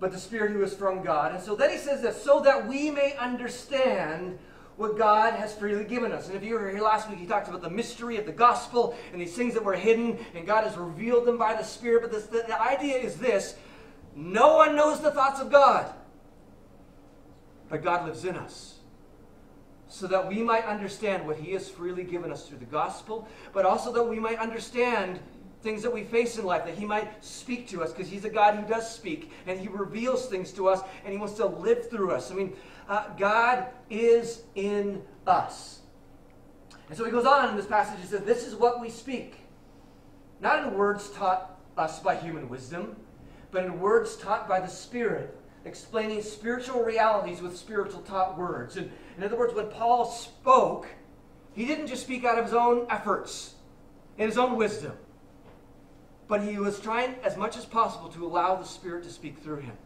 but 0.00 0.12
the 0.12 0.18
Spirit 0.18 0.52
who 0.52 0.62
is 0.62 0.74
from 0.74 1.02
God. 1.02 1.34
And 1.34 1.42
so 1.42 1.54
then 1.54 1.70
he 1.70 1.78
says 1.78 2.02
that 2.02 2.14
so 2.14 2.40
that 2.40 2.66
we 2.66 2.90
may 2.90 3.14
understand 3.16 4.38
what 4.76 4.98
God 4.98 5.34
has 5.34 5.54
freely 5.54 5.84
given 5.84 6.10
us. 6.10 6.26
And 6.26 6.36
if 6.36 6.42
you 6.42 6.54
were 6.54 6.68
here 6.68 6.82
last 6.82 7.08
week, 7.08 7.18
he 7.18 7.26
talked 7.26 7.48
about 7.48 7.62
the 7.62 7.70
mystery 7.70 8.16
of 8.16 8.26
the 8.26 8.32
gospel 8.32 8.96
and 9.12 9.20
these 9.20 9.34
things 9.34 9.54
that 9.54 9.64
were 9.64 9.74
hidden, 9.74 10.18
and 10.34 10.46
God 10.46 10.64
has 10.64 10.76
revealed 10.76 11.26
them 11.26 11.38
by 11.38 11.54
the 11.54 11.62
Spirit. 11.62 12.02
But 12.02 12.10
this, 12.10 12.26
the, 12.26 12.44
the 12.46 12.60
idea 12.60 12.96
is 12.96 13.16
this 13.16 13.54
no 14.16 14.56
one 14.56 14.76
knows 14.76 15.00
the 15.00 15.10
thoughts 15.10 15.40
of 15.40 15.50
God, 15.50 15.92
but 17.68 17.82
God 17.82 18.06
lives 18.06 18.24
in 18.24 18.36
us. 18.36 18.78
So 19.88 20.08
that 20.08 20.26
we 20.26 20.42
might 20.42 20.64
understand 20.64 21.24
what 21.26 21.36
He 21.36 21.52
has 21.52 21.68
freely 21.68 22.02
given 22.02 22.32
us 22.32 22.48
through 22.48 22.58
the 22.58 22.64
gospel, 22.64 23.28
but 23.52 23.64
also 23.64 23.92
that 23.92 24.02
we 24.02 24.18
might 24.18 24.38
understand 24.38 25.20
things 25.64 25.82
that 25.82 25.92
we 25.92 26.04
face 26.04 26.38
in 26.38 26.44
life, 26.44 26.64
that 26.66 26.78
He 26.78 26.84
might 26.84 27.24
speak 27.24 27.66
to 27.68 27.82
us, 27.82 27.92
because 27.92 28.08
He's 28.08 28.24
a 28.24 28.30
God 28.30 28.54
who 28.54 28.68
does 28.68 28.88
speak, 28.88 29.32
and 29.48 29.58
He 29.58 29.66
reveals 29.66 30.26
things 30.26 30.52
to 30.52 30.68
us, 30.68 30.80
and 31.04 31.12
He 31.12 31.18
wants 31.18 31.34
to 31.34 31.46
live 31.46 31.90
through 31.90 32.12
us. 32.12 32.30
I 32.30 32.34
mean, 32.34 32.52
uh, 32.88 33.08
God 33.18 33.66
is 33.90 34.42
in 34.54 35.02
us. 35.26 35.80
And 36.88 36.96
so 36.96 37.04
He 37.04 37.10
goes 37.10 37.26
on 37.26 37.48
in 37.48 37.56
this 37.56 37.66
passage, 37.66 37.98
He 38.00 38.06
says, 38.06 38.20
This 38.20 38.46
is 38.46 38.54
what 38.54 38.80
we 38.80 38.90
speak, 38.90 39.40
not 40.40 40.62
in 40.62 40.74
words 40.74 41.10
taught 41.10 41.58
us 41.76 41.98
by 41.98 42.14
human 42.14 42.48
wisdom 42.48 42.94
but 43.54 43.64
in 43.64 43.80
words 43.80 44.16
taught 44.16 44.48
by 44.48 44.60
the 44.60 44.66
Spirit, 44.66 45.38
explaining 45.64 46.20
spiritual 46.20 46.82
realities 46.82 47.40
with 47.40 47.56
spiritual 47.56 48.02
taught 48.02 48.36
words. 48.36 48.76
And 48.76 48.90
in 49.16 49.22
other 49.22 49.36
words, 49.36 49.54
when 49.54 49.68
Paul 49.68 50.04
spoke, 50.04 50.88
he 51.54 51.64
didn't 51.64 51.86
just 51.86 52.02
speak 52.02 52.24
out 52.24 52.36
of 52.36 52.44
his 52.44 52.52
own 52.52 52.86
efforts 52.90 53.54
and 54.18 54.28
his 54.28 54.36
own 54.36 54.56
wisdom, 54.56 54.92
but 56.28 56.42
he 56.42 56.58
was 56.58 56.80
trying 56.80 57.14
as 57.22 57.36
much 57.36 57.56
as 57.56 57.64
possible 57.64 58.08
to 58.10 58.24
allow 58.24 58.56
the 58.56 58.64
Spirit 58.64 59.04
to 59.04 59.10
speak 59.10 59.38
through 59.38 59.60
him. 59.60 59.76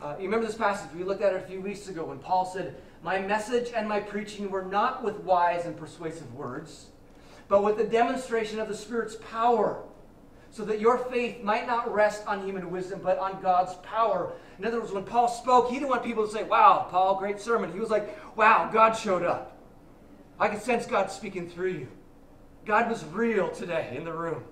Uh, 0.00 0.14
you 0.18 0.24
remember 0.24 0.46
this 0.46 0.56
passage 0.56 0.88
we 0.96 1.02
looked 1.02 1.22
at 1.22 1.32
it 1.32 1.42
a 1.42 1.46
few 1.46 1.60
weeks 1.60 1.88
ago 1.88 2.04
when 2.04 2.18
Paul 2.18 2.44
said, 2.44 2.76
My 3.02 3.20
message 3.20 3.72
and 3.74 3.88
my 3.88 4.00
preaching 4.00 4.50
were 4.50 4.64
not 4.64 5.02
with 5.02 5.18
wise 5.20 5.64
and 5.64 5.76
persuasive 5.76 6.32
words, 6.34 6.86
but 7.48 7.64
with 7.64 7.76
the 7.76 7.84
demonstration 7.84 8.60
of 8.60 8.68
the 8.68 8.76
Spirit's 8.76 9.16
power 9.30 9.82
so 10.50 10.64
that 10.64 10.80
your 10.80 10.98
faith 10.98 11.42
might 11.42 11.66
not 11.66 11.92
rest 11.92 12.26
on 12.26 12.44
human 12.44 12.70
wisdom, 12.70 13.00
but 13.02 13.18
on 13.18 13.40
God's 13.42 13.74
power. 13.76 14.32
In 14.58 14.64
other 14.64 14.80
words, 14.80 14.92
when 14.92 15.04
Paul 15.04 15.28
spoke, 15.28 15.68
he 15.68 15.74
didn't 15.74 15.90
want 15.90 16.04
people 16.04 16.26
to 16.26 16.32
say, 16.32 16.44
Wow, 16.44 16.86
Paul, 16.90 17.18
great 17.18 17.40
sermon. 17.40 17.72
He 17.72 17.80
was 17.80 17.90
like, 17.90 18.36
Wow, 18.36 18.70
God 18.72 18.92
showed 18.92 19.22
up. 19.22 19.56
I 20.38 20.48
can 20.48 20.60
sense 20.60 20.86
God 20.86 21.10
speaking 21.10 21.48
through 21.48 21.72
you. 21.72 21.88
God 22.68 22.90
was 22.90 23.02
real 23.06 23.48
today 23.48 23.94
in 23.96 24.04
the 24.04 24.12
room. 24.12 24.44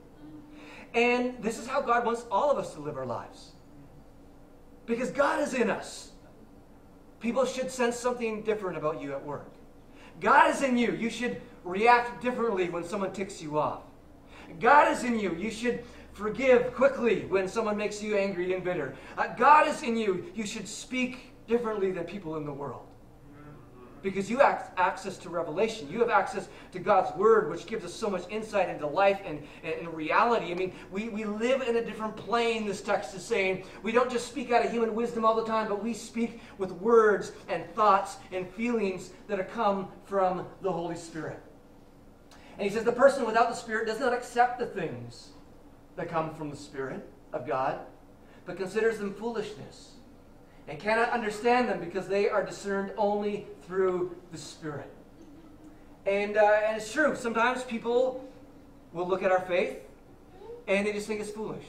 And 0.95 1.35
this 1.43 1.59
is 1.59 1.67
how 1.67 1.83
God 1.83 2.07
wants 2.07 2.25
all 2.31 2.51
of 2.51 2.57
us 2.57 2.73
to 2.73 2.81
live 2.81 2.97
our 2.97 3.05
lives. 3.05 3.51
Because 4.87 5.11
God 5.11 5.43
is 5.43 5.53
in 5.53 5.69
us. 5.69 6.13
People 7.21 7.45
should 7.45 7.71
sense 7.71 7.95
something 7.95 8.43
different 8.43 8.79
about 8.79 9.03
you 9.03 9.13
at 9.13 9.23
work. 9.23 9.53
God 10.19 10.51
is 10.51 10.63
in 10.63 10.79
you. 10.79 10.93
You 10.93 11.11
should 11.11 11.43
react 11.63 12.23
differently 12.23 12.71
when 12.71 12.85
someone 12.85 13.13
ticks 13.13 13.43
you 13.43 13.59
off. 13.59 13.83
God 14.61 14.91
is 14.91 15.05
in 15.05 15.19
you. 15.19 15.35
You 15.35 15.51
should 15.51 15.85
forgive 16.15 16.73
quickly 16.73 17.27
when 17.27 17.47
someone 17.47 17.77
makes 17.77 18.03
you 18.03 18.17
angry 18.17 18.55
and 18.55 18.65
bitter. 18.65 18.97
Uh, 19.19 19.27
God 19.37 19.69
is 19.69 19.83
in 19.83 19.95
you. 19.95 20.33
You 20.35 20.47
should 20.47 20.67
speak 20.67 21.35
differently 21.47 21.91
than 21.91 22.05
people 22.05 22.37
in 22.37 22.47
the 22.47 22.53
world. 22.53 22.87
Because 24.03 24.31
you 24.31 24.39
have 24.39 24.73
access 24.77 25.17
to 25.19 25.29
revelation. 25.29 25.91
You 25.91 26.01
have 26.01 26.11
access 26.11 26.49
to 26.73 26.79
God's 26.79 27.17
word, 27.17 27.51
which 27.51 27.67
gives 27.67 27.85
us 27.85 27.93
so 27.93 28.09
much 28.09 28.25
insight 28.31 28.69
into 28.69 28.87
life 28.87 29.21
and, 29.25 29.43
and, 29.65 29.93
reality. 29.95 30.53
I 30.53 30.55
mean, 30.55 30.73
we, 30.91 31.09
we 31.09 31.25
live 31.25 31.63
in 31.63 31.77
a 31.77 31.85
different 31.85 32.17
plane, 32.17 32.67
this 32.67 32.83
text 32.83 33.15
is 33.15 33.25
saying. 33.25 33.65
We 33.83 33.93
don't 33.93 34.11
just 34.11 34.29
speak 34.29 34.53
out 34.53 34.65
of 34.65 34.71
human 34.71 34.95
wisdom 34.95 35.25
all 35.25 35.35
the 35.35 35.47
time, 35.47 35.69
but 35.69 35.83
we 35.83 35.95
speak 35.95 36.41
with 36.59 36.73
words 36.73 37.33
and 37.49 37.69
thoughts 37.75 38.17
and 38.33 38.49
feelings 38.51 39.11
that 39.29 39.39
have 39.39 39.51
come 39.51 39.89
from 40.05 40.47
the 40.63 40.71
Holy 40.71 40.97
Spirit. 40.97 41.41
And 42.59 42.69
he 42.69 42.75
says 42.75 42.85
the 42.85 42.93
person 42.93 43.27
without 43.27 43.49
the 43.49 43.57
Spirit 43.57 43.87
does 43.87 44.01
not 44.01 44.13
accept 44.13 44.59
the 44.59 44.67
things 44.67 45.31
that 45.97 46.09
come 46.09 46.35
from 46.35 46.51
the 46.51 46.57
Spirit 46.57 47.09
of 47.33 47.47
God, 47.47 47.81
but 48.45 48.57
considers 48.57 48.99
them 48.99 49.15
foolishness 49.15 49.93
and 50.69 50.79
cannot 50.79 51.11
understand 51.11 51.69
them 51.69 51.81
because 51.81 52.09
they 52.09 52.29
are 52.29 52.45
discerned 52.45 52.93
only 52.97 53.47
through 53.67 54.17
the 54.33 54.39
Spirit. 54.39 54.91
And, 56.07 56.37
uh, 56.37 56.61
and 56.67 56.77
it's 56.77 56.93
true, 56.93 57.17
sometimes 57.17 57.65
people 57.65 58.29
will 58.93 59.09
look 59.09 59.23
at 59.23 59.33
our 59.33 59.41
faith 59.41 59.79
and 60.69 60.87
they 60.87 60.93
just 60.93 61.07
think 61.07 61.21
it's 61.21 61.31
foolish. 61.31 61.65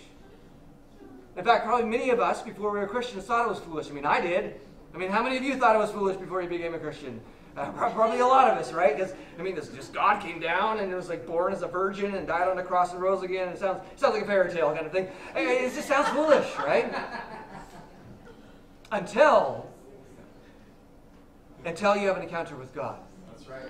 In 1.35 1.43
fact, 1.43 1.65
probably 1.65 1.85
many 1.85 2.09
of 2.09 2.19
us, 2.19 2.41
before 2.41 2.71
we 2.71 2.79
were 2.79 2.87
Christians, 2.87 3.25
thought 3.25 3.45
it 3.45 3.49
was 3.49 3.59
foolish. 3.59 3.89
I 3.89 3.93
mean, 3.93 4.05
I 4.05 4.21
did. 4.21 4.59
I 4.93 4.97
mean, 4.97 5.11
how 5.11 5.21
many 5.21 5.37
of 5.37 5.43
you 5.43 5.55
thought 5.55 5.75
it 5.75 5.79
was 5.79 5.91
foolish 5.91 6.17
before 6.17 6.41
you 6.41 6.49
became 6.49 6.73
a 6.73 6.79
Christian? 6.79 7.21
Uh, 7.55 7.71
probably 7.91 8.19
a 8.19 8.25
lot 8.25 8.49
of 8.49 8.57
us, 8.57 8.73
right? 8.73 8.95
Because 8.95 9.13
I 9.37 9.41
mean, 9.41 9.55
this 9.55 9.69
just 9.69 9.93
God 9.93 10.21
came 10.21 10.39
down 10.39 10.79
and 10.79 10.91
it 10.91 10.95
was 10.95 11.09
like 11.09 11.27
born 11.27 11.53
as 11.53 11.61
a 11.61 11.67
virgin 11.67 12.15
and 12.15 12.27
died 12.27 12.47
on 12.47 12.57
the 12.57 12.63
cross 12.63 12.93
and 12.93 13.01
rose 13.01 13.23
again. 13.23 13.49
It 13.49 13.59
sounds 13.59 13.81
it 13.91 13.99
sounds 13.99 14.13
like 14.13 14.23
a 14.23 14.27
fairy 14.27 14.51
tale 14.51 14.73
kind 14.73 14.85
of 14.85 14.91
thing. 14.91 15.07
It 15.35 15.73
just 15.73 15.87
sounds 15.87 16.07
foolish, 16.09 16.47
right? 16.57 16.91
Until 18.91 19.69
until 21.65 21.95
you 21.95 22.07
have 22.07 22.17
an 22.17 22.23
encounter 22.23 22.55
with 22.55 22.73
God. 22.73 22.99
That's 23.29 23.47
right. 23.47 23.69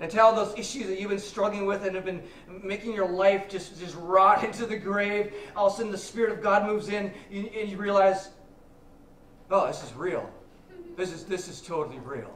Until 0.00 0.34
those 0.34 0.58
issues 0.58 0.86
that 0.86 0.98
you've 0.98 1.10
been 1.10 1.18
struggling 1.18 1.66
with 1.66 1.84
and 1.84 1.94
have 1.94 2.06
been 2.06 2.22
making 2.62 2.94
your 2.94 3.06
life 3.06 3.50
just, 3.50 3.78
just 3.78 3.94
rot 3.96 4.42
into 4.44 4.64
the 4.64 4.76
grave, 4.76 5.34
all 5.54 5.66
of 5.66 5.74
a 5.74 5.76
sudden 5.76 5.92
the 5.92 5.98
Spirit 5.98 6.32
of 6.32 6.42
God 6.42 6.66
moves 6.66 6.88
in 6.88 7.12
and 7.30 7.70
you 7.70 7.76
realize, 7.76 8.30
oh, 9.50 9.66
this 9.66 9.84
is 9.84 9.92
real. 9.94 10.28
This 10.96 11.12
is, 11.12 11.24
this 11.24 11.48
is 11.48 11.60
totally 11.60 11.98
real. 11.98 12.34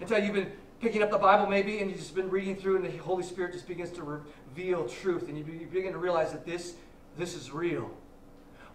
Until 0.00 0.24
you've 0.24 0.34
been 0.34 0.50
picking 0.80 1.02
up 1.02 1.10
the 1.10 1.18
Bible 1.18 1.46
maybe 1.46 1.80
and 1.80 1.90
you've 1.90 2.00
just 2.00 2.14
been 2.14 2.30
reading 2.30 2.56
through 2.56 2.76
and 2.76 2.84
the 2.84 2.96
Holy 2.96 3.22
Spirit 3.22 3.52
just 3.52 3.68
begins 3.68 3.90
to 3.90 4.02
reveal 4.02 4.88
truth 4.88 5.28
and 5.28 5.36
you 5.36 5.44
begin 5.44 5.92
to 5.92 5.98
realize 5.98 6.32
that 6.32 6.46
this, 6.46 6.74
this 7.18 7.34
is 7.34 7.50
real. 7.50 7.90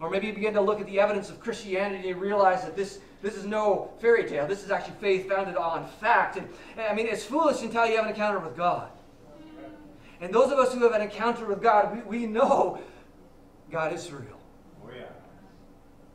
Or 0.00 0.10
maybe 0.10 0.26
you 0.26 0.34
begin 0.34 0.52
to 0.54 0.60
look 0.60 0.80
at 0.80 0.86
the 0.86 1.00
evidence 1.00 1.30
of 1.30 1.40
Christianity 1.40 2.10
and 2.10 2.20
realize 2.20 2.64
that 2.64 2.76
this, 2.76 3.00
this 3.22 3.34
is 3.34 3.46
no 3.46 3.90
fairy 3.98 4.28
tale. 4.28 4.46
This 4.46 4.62
is 4.62 4.70
actually 4.70 4.96
faith 5.00 5.28
founded 5.28 5.56
on 5.56 5.88
fact. 6.00 6.36
And 6.36 6.48
I 6.78 6.94
mean, 6.94 7.06
it's 7.06 7.24
foolish 7.24 7.62
until 7.62 7.86
you 7.86 7.96
have 7.96 8.04
an 8.04 8.10
encounter 8.10 8.38
with 8.38 8.56
God. 8.56 8.90
And 10.20 10.32
those 10.32 10.52
of 10.52 10.58
us 10.58 10.72
who 10.72 10.82
have 10.82 10.92
an 10.92 11.02
encounter 11.02 11.46
with 11.46 11.62
God, 11.62 11.94
we, 11.94 12.20
we 12.20 12.26
know 12.26 12.78
God 13.70 13.92
is 13.92 14.10
real. 14.10 14.38
Oh, 14.84 14.90
yeah. 14.94 15.04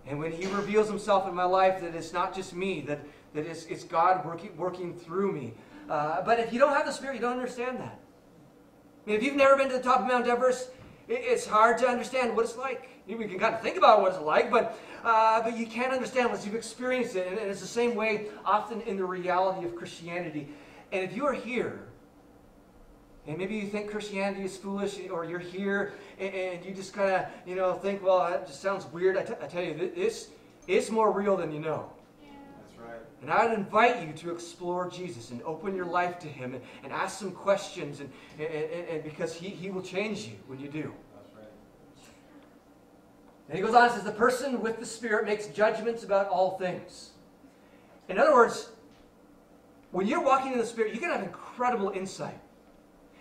And 0.08 0.20
when 0.20 0.32
He 0.32 0.48
reveals 0.48 0.88
Himself 0.88 1.28
in 1.28 1.36
my 1.36 1.44
life, 1.44 1.82
that 1.82 1.96
it's 1.96 2.14
not 2.14 2.36
just 2.36 2.54
me, 2.54 2.82
that, 2.82 3.00
that 3.34 3.46
it's, 3.46 3.66
it's 3.66 3.84
God 3.84 4.26
working, 4.26 4.56
working 4.58 4.94
through 4.94 5.32
me. 5.32 5.54
Uh, 5.90 6.22
but 6.22 6.40
if 6.40 6.54
you 6.54 6.60
don't 6.60 6.74
have 6.74 6.86
the 6.86 6.92
Spirit, 6.92 7.16
you 7.16 7.22
don't 7.22 7.34
understand 7.34 7.80
that. 7.80 8.00
I 9.06 9.10
mean, 9.10 9.18
if 9.18 9.24
you've 9.24 9.36
never 9.36 9.58
been 9.58 9.70
to 9.70 9.78
the 9.78 9.84
top 9.84 10.02
of 10.02 10.08
Mount 10.08 10.28
Everest, 10.28 10.70
it's 11.08 11.46
hard 11.46 11.78
to 11.80 11.88
understand 11.88 12.36
what 12.36 12.46
it's 12.46 12.58
like. 12.58 12.90
We 13.08 13.26
can 13.26 13.40
kind 13.40 13.54
of 13.54 13.62
think 13.62 13.78
about 13.78 14.02
what 14.02 14.14
it's 14.14 14.22
like, 14.22 14.50
but, 14.50 14.80
uh, 15.04 15.42
but 15.42 15.58
you 15.58 15.66
can't 15.66 15.92
understand 15.92 16.28
unless 16.28 16.46
you've 16.46 16.56
experienced 16.56 17.16
it. 17.16 17.28
And, 17.28 17.38
it's 17.38 17.60
the 17.60 17.68
same 17.68 17.96
way 17.96 18.28
often 18.46 18.82
in 18.82 18.98
the 18.98 19.06
reality 19.06 19.66
of 19.66 19.76
Christianity. 19.76 20.48
And 20.92 21.04
if 21.04 21.16
you 21.16 21.26
are 21.26 21.34
here, 21.34 21.88
and 23.28 23.38
maybe 23.38 23.56
you 23.56 23.68
think 23.68 23.92
Christianity 23.92 24.44
is 24.44 24.58
foolish, 24.58 25.00
or 25.12 25.26
you're 25.26 25.40
here 25.40 25.94
and, 26.20 26.34
and 26.34 26.66
you 26.66 26.74
just 26.74 26.94
kind 26.94 27.12
of, 27.12 27.26
you 27.46 27.56
know, 27.56 27.74
think, 27.74 28.04
well, 28.04 28.20
that 28.30 28.48
just 28.48 28.62
sounds 28.62 28.86
weird. 28.88 29.18
I, 29.18 29.24
tell 29.24 29.64
you, 29.64 29.92
this 29.96 30.30
it's 30.68 30.90
more 30.90 31.12
real 31.12 31.38
than 31.38 31.52
you 31.52 31.60
know. 31.60 31.90
And 33.22 33.30
I 33.30 33.46
would 33.46 33.58
invite 33.58 34.06
you 34.06 34.14
to 34.14 34.32
explore 34.32 34.90
Jesus 34.90 35.30
and 35.30 35.44
open 35.44 35.76
your 35.76 35.86
life 35.86 36.18
to 36.20 36.28
Him 36.28 36.56
and, 36.56 36.64
and 36.84 36.92
ask 36.92 37.20
some 37.20 37.32
questions, 37.32 38.00
and, 38.00 38.10
and, 38.40 38.88
and, 38.90 39.04
because 39.04 39.36
he, 39.36 39.50
he 39.50 39.70
will 39.70 39.84
change 39.84 40.26
you 40.26 40.34
when 40.48 40.60
you 40.60 40.68
do. 40.68 40.92
And 43.48 43.58
he 43.58 43.62
goes 43.64 43.76
on 43.76 43.84
and 43.84 43.94
says, 43.94 44.04
The 44.04 44.12
person 44.12 44.62
with 44.62 44.80
the 44.80 44.86
Spirit 44.86 45.26
makes 45.26 45.48
judgments 45.48 46.04
about 46.04 46.30
all 46.30 46.58
things. 46.58 47.12
In 48.10 48.18
other 48.18 48.34
words, 48.34 48.70
when 49.92 50.08
you're 50.08 50.24
walking 50.24 50.54
in 50.54 50.58
the 50.58 50.66
Spirit, 50.66 50.94
you 50.94 51.00
can 51.00 51.12
have 51.12 51.22
incredible 51.22 51.92
insight. 51.92 52.40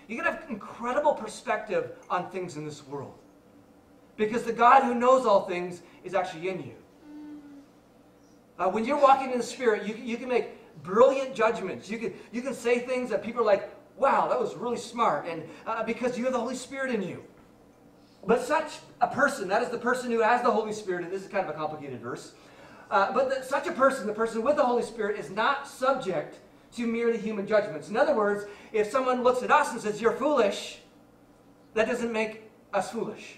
You 0.09 0.17
can 0.17 0.25
have 0.25 0.45
incredible 0.49 1.15
perspective 1.15 1.93
on 2.09 2.31
things 2.31 2.57
in 2.57 2.65
this 2.65 2.87
world. 2.87 3.15
Because 4.17 4.45
the 4.45 4.53
God 4.53 4.85
who 4.85 4.95
knows 4.95 5.27
all 5.27 5.47
things 5.47 5.83
is 6.05 6.15
actually 6.15 6.49
in 6.49 6.61
you. 6.61 6.75
Uh, 8.61 8.69
when 8.69 8.85
you're 8.85 9.01
walking 9.01 9.33
in 9.33 9.39
the 9.39 9.45
Spirit, 9.45 9.87
you, 9.87 9.95
you 9.95 10.19
can 10.19 10.29
make 10.29 10.49
brilliant 10.83 11.35
judgments. 11.35 11.89
You 11.89 11.99
can, 11.99 12.13
you 12.31 12.43
can 12.43 12.53
say 12.53 12.81
things 12.81 13.09
that 13.09 13.25
people 13.25 13.41
are 13.41 13.47
like, 13.47 13.71
wow, 13.97 14.29
that 14.29 14.39
was 14.39 14.55
really 14.55 14.77
smart. 14.77 15.27
And 15.27 15.45
uh, 15.67 15.83
because 15.83 16.19
you 16.19 16.25
have 16.25 16.35
the 16.35 16.39
Holy 16.39 16.55
Spirit 16.55 16.95
in 16.95 17.03
you. 17.03 17.25
But 18.27 18.43
such 18.43 18.81
a 19.01 19.09
person, 19.09 19.49
that 19.49 19.63
is 19.63 19.71
the 19.71 19.79
person 19.79 20.11
who 20.11 20.21
has 20.21 20.43
the 20.43 20.51
Holy 20.51 20.75
Spirit, 20.75 21.05
and 21.05 21.13
this 21.13 21.23
is 21.23 21.29
kind 21.29 21.49
of 21.49 21.55
a 21.55 21.59
complicated 21.59 22.01
verse, 22.01 22.35
uh, 22.91 23.11
but 23.15 23.31
the, 23.31 23.43
such 23.43 23.67
a 23.67 23.73
person, 23.73 24.07
the 24.07 24.13
person 24.13 24.43
with 24.43 24.57
the 24.57 24.65
Holy 24.65 24.83
Spirit, 24.83 25.19
is 25.19 25.31
not 25.31 25.67
subject 25.67 26.39
to 26.77 26.87
merely 26.87 27.17
human 27.17 27.47
judgments. 27.47 27.89
In 27.89 27.97
other 27.97 28.15
words, 28.15 28.45
if 28.73 28.91
someone 28.91 29.23
looks 29.23 29.43
at 29.43 29.51
us 29.51 29.73
and 29.73 29.81
says, 29.81 30.03
You're 30.03 30.13
foolish, 30.13 30.81
that 31.73 31.89
doesn't 31.89 32.13
make 32.13 32.51
us 32.75 32.91
foolish. 32.91 33.37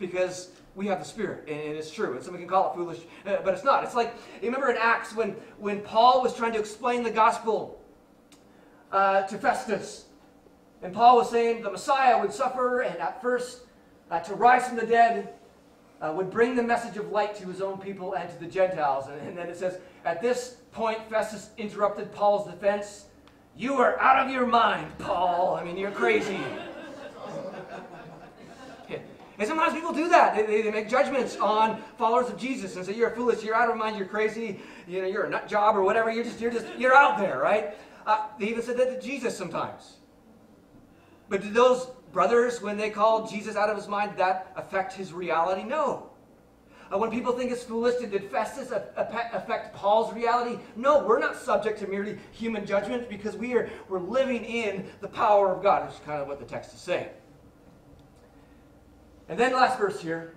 Because 0.00 0.50
we 0.76 0.86
have 0.88 0.98
the 0.98 1.04
Spirit, 1.04 1.48
and 1.48 1.58
it's 1.58 1.90
true. 1.90 2.12
And 2.12 2.22
someone 2.22 2.40
can 2.40 2.48
call 2.48 2.70
it 2.70 2.76
foolish, 2.76 2.98
uh, 3.24 3.38
but 3.42 3.54
it's 3.54 3.64
not. 3.64 3.82
It's 3.82 3.94
like, 3.94 4.14
you 4.42 4.48
remember 4.48 4.70
in 4.70 4.76
Acts 4.76 5.16
when, 5.16 5.30
when 5.58 5.80
Paul 5.80 6.22
was 6.22 6.36
trying 6.36 6.52
to 6.52 6.58
explain 6.58 7.02
the 7.02 7.10
gospel 7.10 7.82
uh, 8.92 9.22
to 9.22 9.38
Festus. 9.38 10.04
And 10.82 10.92
Paul 10.92 11.16
was 11.16 11.30
saying 11.30 11.62
the 11.62 11.70
Messiah 11.70 12.20
would 12.20 12.32
suffer, 12.32 12.82
and 12.82 12.98
at 12.98 13.22
first 13.22 13.62
uh, 14.10 14.20
to 14.20 14.34
rise 14.34 14.68
from 14.68 14.76
the 14.76 14.86
dead 14.86 15.32
uh, 16.02 16.12
would 16.14 16.30
bring 16.30 16.54
the 16.54 16.62
message 16.62 16.98
of 16.98 17.10
light 17.10 17.34
to 17.36 17.48
his 17.48 17.62
own 17.62 17.78
people 17.78 18.12
and 18.14 18.28
to 18.28 18.38
the 18.38 18.46
Gentiles. 18.46 19.08
And, 19.08 19.18
and 19.28 19.36
then 19.36 19.48
it 19.48 19.56
says, 19.56 19.78
At 20.04 20.20
this 20.20 20.58
point, 20.72 20.98
Festus 21.08 21.50
interrupted 21.56 22.12
Paul's 22.12 22.50
defense. 22.50 23.06
You 23.56 23.76
are 23.76 23.98
out 23.98 24.26
of 24.26 24.30
your 24.30 24.46
mind, 24.46 24.98
Paul. 24.98 25.56
I 25.56 25.64
mean, 25.64 25.78
you're 25.78 25.90
crazy. 25.90 26.38
And 29.38 29.46
sometimes 29.46 29.74
people 29.74 29.92
do 29.92 30.08
that. 30.08 30.34
They, 30.34 30.62
they, 30.62 30.70
make 30.70 30.88
judgments 30.88 31.36
on 31.36 31.82
followers 31.98 32.28
of 32.30 32.38
Jesus 32.38 32.76
and 32.76 32.86
say, 32.86 32.94
you're 32.94 33.10
foolish, 33.10 33.42
you're 33.42 33.54
out 33.54 33.70
of 33.70 33.76
mind, 33.76 33.96
you're 33.96 34.06
crazy, 34.06 34.60
you 34.88 35.02
know, 35.02 35.08
you're 35.08 35.24
a 35.24 35.30
nut 35.30 35.46
job 35.46 35.76
or 35.76 35.82
whatever. 35.82 36.10
You're 36.10 36.24
just, 36.24 36.40
you're 36.40 36.50
just, 36.50 36.66
you're 36.78 36.94
out 36.94 37.18
there, 37.18 37.38
right? 37.38 37.76
Uh, 38.06 38.28
they 38.38 38.46
even 38.46 38.62
said 38.62 38.78
that 38.78 39.00
to 39.00 39.06
Jesus 39.06 39.36
sometimes. 39.36 39.96
But 41.28 41.42
did 41.42 41.54
those 41.54 41.86
brothers, 42.12 42.62
when 42.62 42.78
they 42.78 42.88
called 42.88 43.28
Jesus 43.28 43.56
out 43.56 43.68
of 43.68 43.76
his 43.76 43.88
mind, 43.88 44.16
that 44.16 44.52
affect 44.56 44.94
his 44.94 45.12
reality? 45.12 45.64
No. 45.64 46.10
Uh, 46.90 46.96
when 46.98 47.10
people 47.10 47.32
think 47.32 47.50
it's 47.50 47.64
foolish, 47.64 47.96
did 47.96 48.30
Festus 48.30 48.70
affect 48.96 49.74
Paul's 49.74 50.14
reality? 50.14 50.58
No, 50.76 51.04
we're 51.04 51.18
not 51.18 51.36
subject 51.36 51.80
to 51.80 51.86
merely 51.88 52.16
human 52.30 52.64
judgment 52.64 53.08
because 53.08 53.36
we 53.36 53.54
are 53.54 53.68
we're 53.88 53.98
living 53.98 54.44
in 54.44 54.86
the 55.00 55.08
power 55.08 55.52
of 55.52 55.62
God, 55.62 55.86
which 55.86 55.96
is 55.96 56.00
kind 56.06 56.22
of 56.22 56.28
what 56.28 56.38
the 56.38 56.44
text 56.46 56.72
is 56.74 56.80
saying. 56.80 57.08
And 59.28 59.38
then 59.38 59.52
last 59.52 59.78
verse 59.78 60.00
here, 60.00 60.34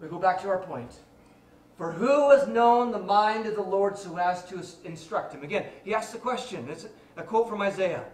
we 0.00 0.08
go 0.08 0.18
back 0.18 0.40
to 0.42 0.48
our 0.48 0.58
point. 0.58 0.92
For 1.76 1.92
who 1.92 2.30
has 2.30 2.46
known 2.46 2.92
the 2.92 2.98
mind 2.98 3.46
of 3.46 3.54
the 3.54 3.62
Lord 3.62 3.96
so 3.96 4.16
as 4.18 4.44
to 4.46 4.62
instruct 4.84 5.34
him? 5.34 5.42
Again, 5.42 5.66
he 5.84 5.94
asks 5.94 6.12
the 6.12 6.18
question. 6.18 6.68
It's 6.68 6.86
a 7.16 7.22
quote 7.22 7.48
from 7.48 7.62
Isaiah. 7.62 8.04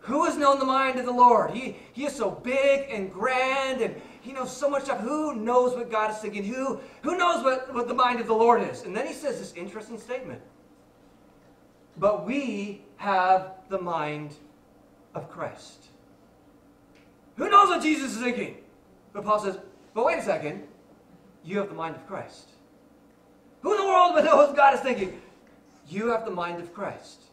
Who 0.00 0.24
has 0.24 0.36
known 0.36 0.58
the 0.58 0.64
mind 0.64 0.98
of 0.98 1.04
the 1.04 1.12
Lord? 1.12 1.50
He, 1.50 1.76
he 1.92 2.06
is 2.06 2.16
so 2.16 2.30
big 2.30 2.86
and 2.90 3.12
grand 3.12 3.80
and 3.80 3.94
he 4.22 4.32
knows 4.32 4.54
so 4.54 4.68
much 4.68 4.84
stuff. 4.84 5.00
Who 5.00 5.36
knows 5.36 5.76
what 5.76 5.90
God 5.90 6.10
is 6.10 6.16
thinking? 6.18 6.44
Who, 6.44 6.80
who 7.02 7.16
knows 7.16 7.44
what, 7.44 7.72
what 7.74 7.86
the 7.86 7.94
mind 7.94 8.20
of 8.20 8.26
the 8.26 8.34
Lord 8.34 8.62
is? 8.62 8.82
And 8.82 8.96
then 8.96 9.06
he 9.06 9.12
says 9.12 9.38
this 9.38 9.52
interesting 9.54 9.98
statement. 9.98 10.40
But 11.96 12.26
we 12.26 12.82
have 12.96 13.52
the 13.68 13.80
mind 13.80 14.34
of 15.14 15.30
Christ. 15.30 15.86
Who 17.36 17.48
knows 17.48 17.68
what 17.68 17.82
Jesus 17.82 18.16
is 18.16 18.22
thinking? 18.22 18.56
But 19.12 19.24
Paul 19.24 19.40
says, 19.40 19.58
but 19.94 20.04
wait 20.04 20.18
a 20.18 20.22
second. 20.22 20.62
You 21.44 21.58
have 21.58 21.68
the 21.68 21.74
mind 21.74 21.96
of 21.96 22.06
Christ. 22.06 22.50
Who 23.62 23.72
in 23.72 23.80
the 23.80 23.86
world 23.86 24.12
but 24.14 24.24
knows 24.24 24.48
what 24.48 24.56
God 24.56 24.74
is 24.74 24.80
thinking? 24.80 25.20
You 25.88 26.08
have 26.08 26.24
the 26.24 26.30
mind 26.30 26.60
of 26.60 26.72
Christ 26.72 27.24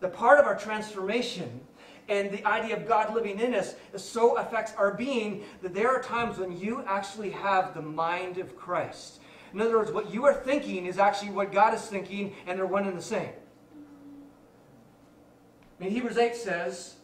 the 0.00 0.08
part 0.08 0.40
of 0.40 0.46
our 0.46 0.56
transformation 0.56 1.60
and 2.08 2.30
the 2.30 2.44
idea 2.44 2.76
of 2.76 2.88
God 2.88 3.14
living 3.14 3.38
in 3.38 3.54
us 3.54 3.76
so 3.96 4.36
affects 4.36 4.72
our 4.76 4.94
being 4.94 5.44
that 5.62 5.74
there 5.74 5.88
are 5.88 6.02
times 6.02 6.38
when 6.38 6.58
you 6.58 6.82
actually 6.86 7.30
have 7.30 7.72
the 7.74 7.82
mind 7.82 8.38
of 8.38 8.56
Christ. 8.56 9.20
In 9.54 9.60
other 9.60 9.78
words, 9.78 9.92
what 9.92 10.12
you 10.12 10.24
are 10.24 10.34
thinking 10.34 10.86
is 10.86 10.98
actually 10.98 11.30
what 11.30 11.52
God 11.52 11.74
is 11.74 11.82
thinking, 11.82 12.34
and 12.46 12.58
they're 12.58 12.66
one 12.66 12.86
and 12.86 12.96
the 12.96 13.02
same. 13.02 13.30
I 15.78 15.84
mean, 15.84 15.92
Hebrews 15.92 16.18
8 16.18 16.34
says 16.34 16.96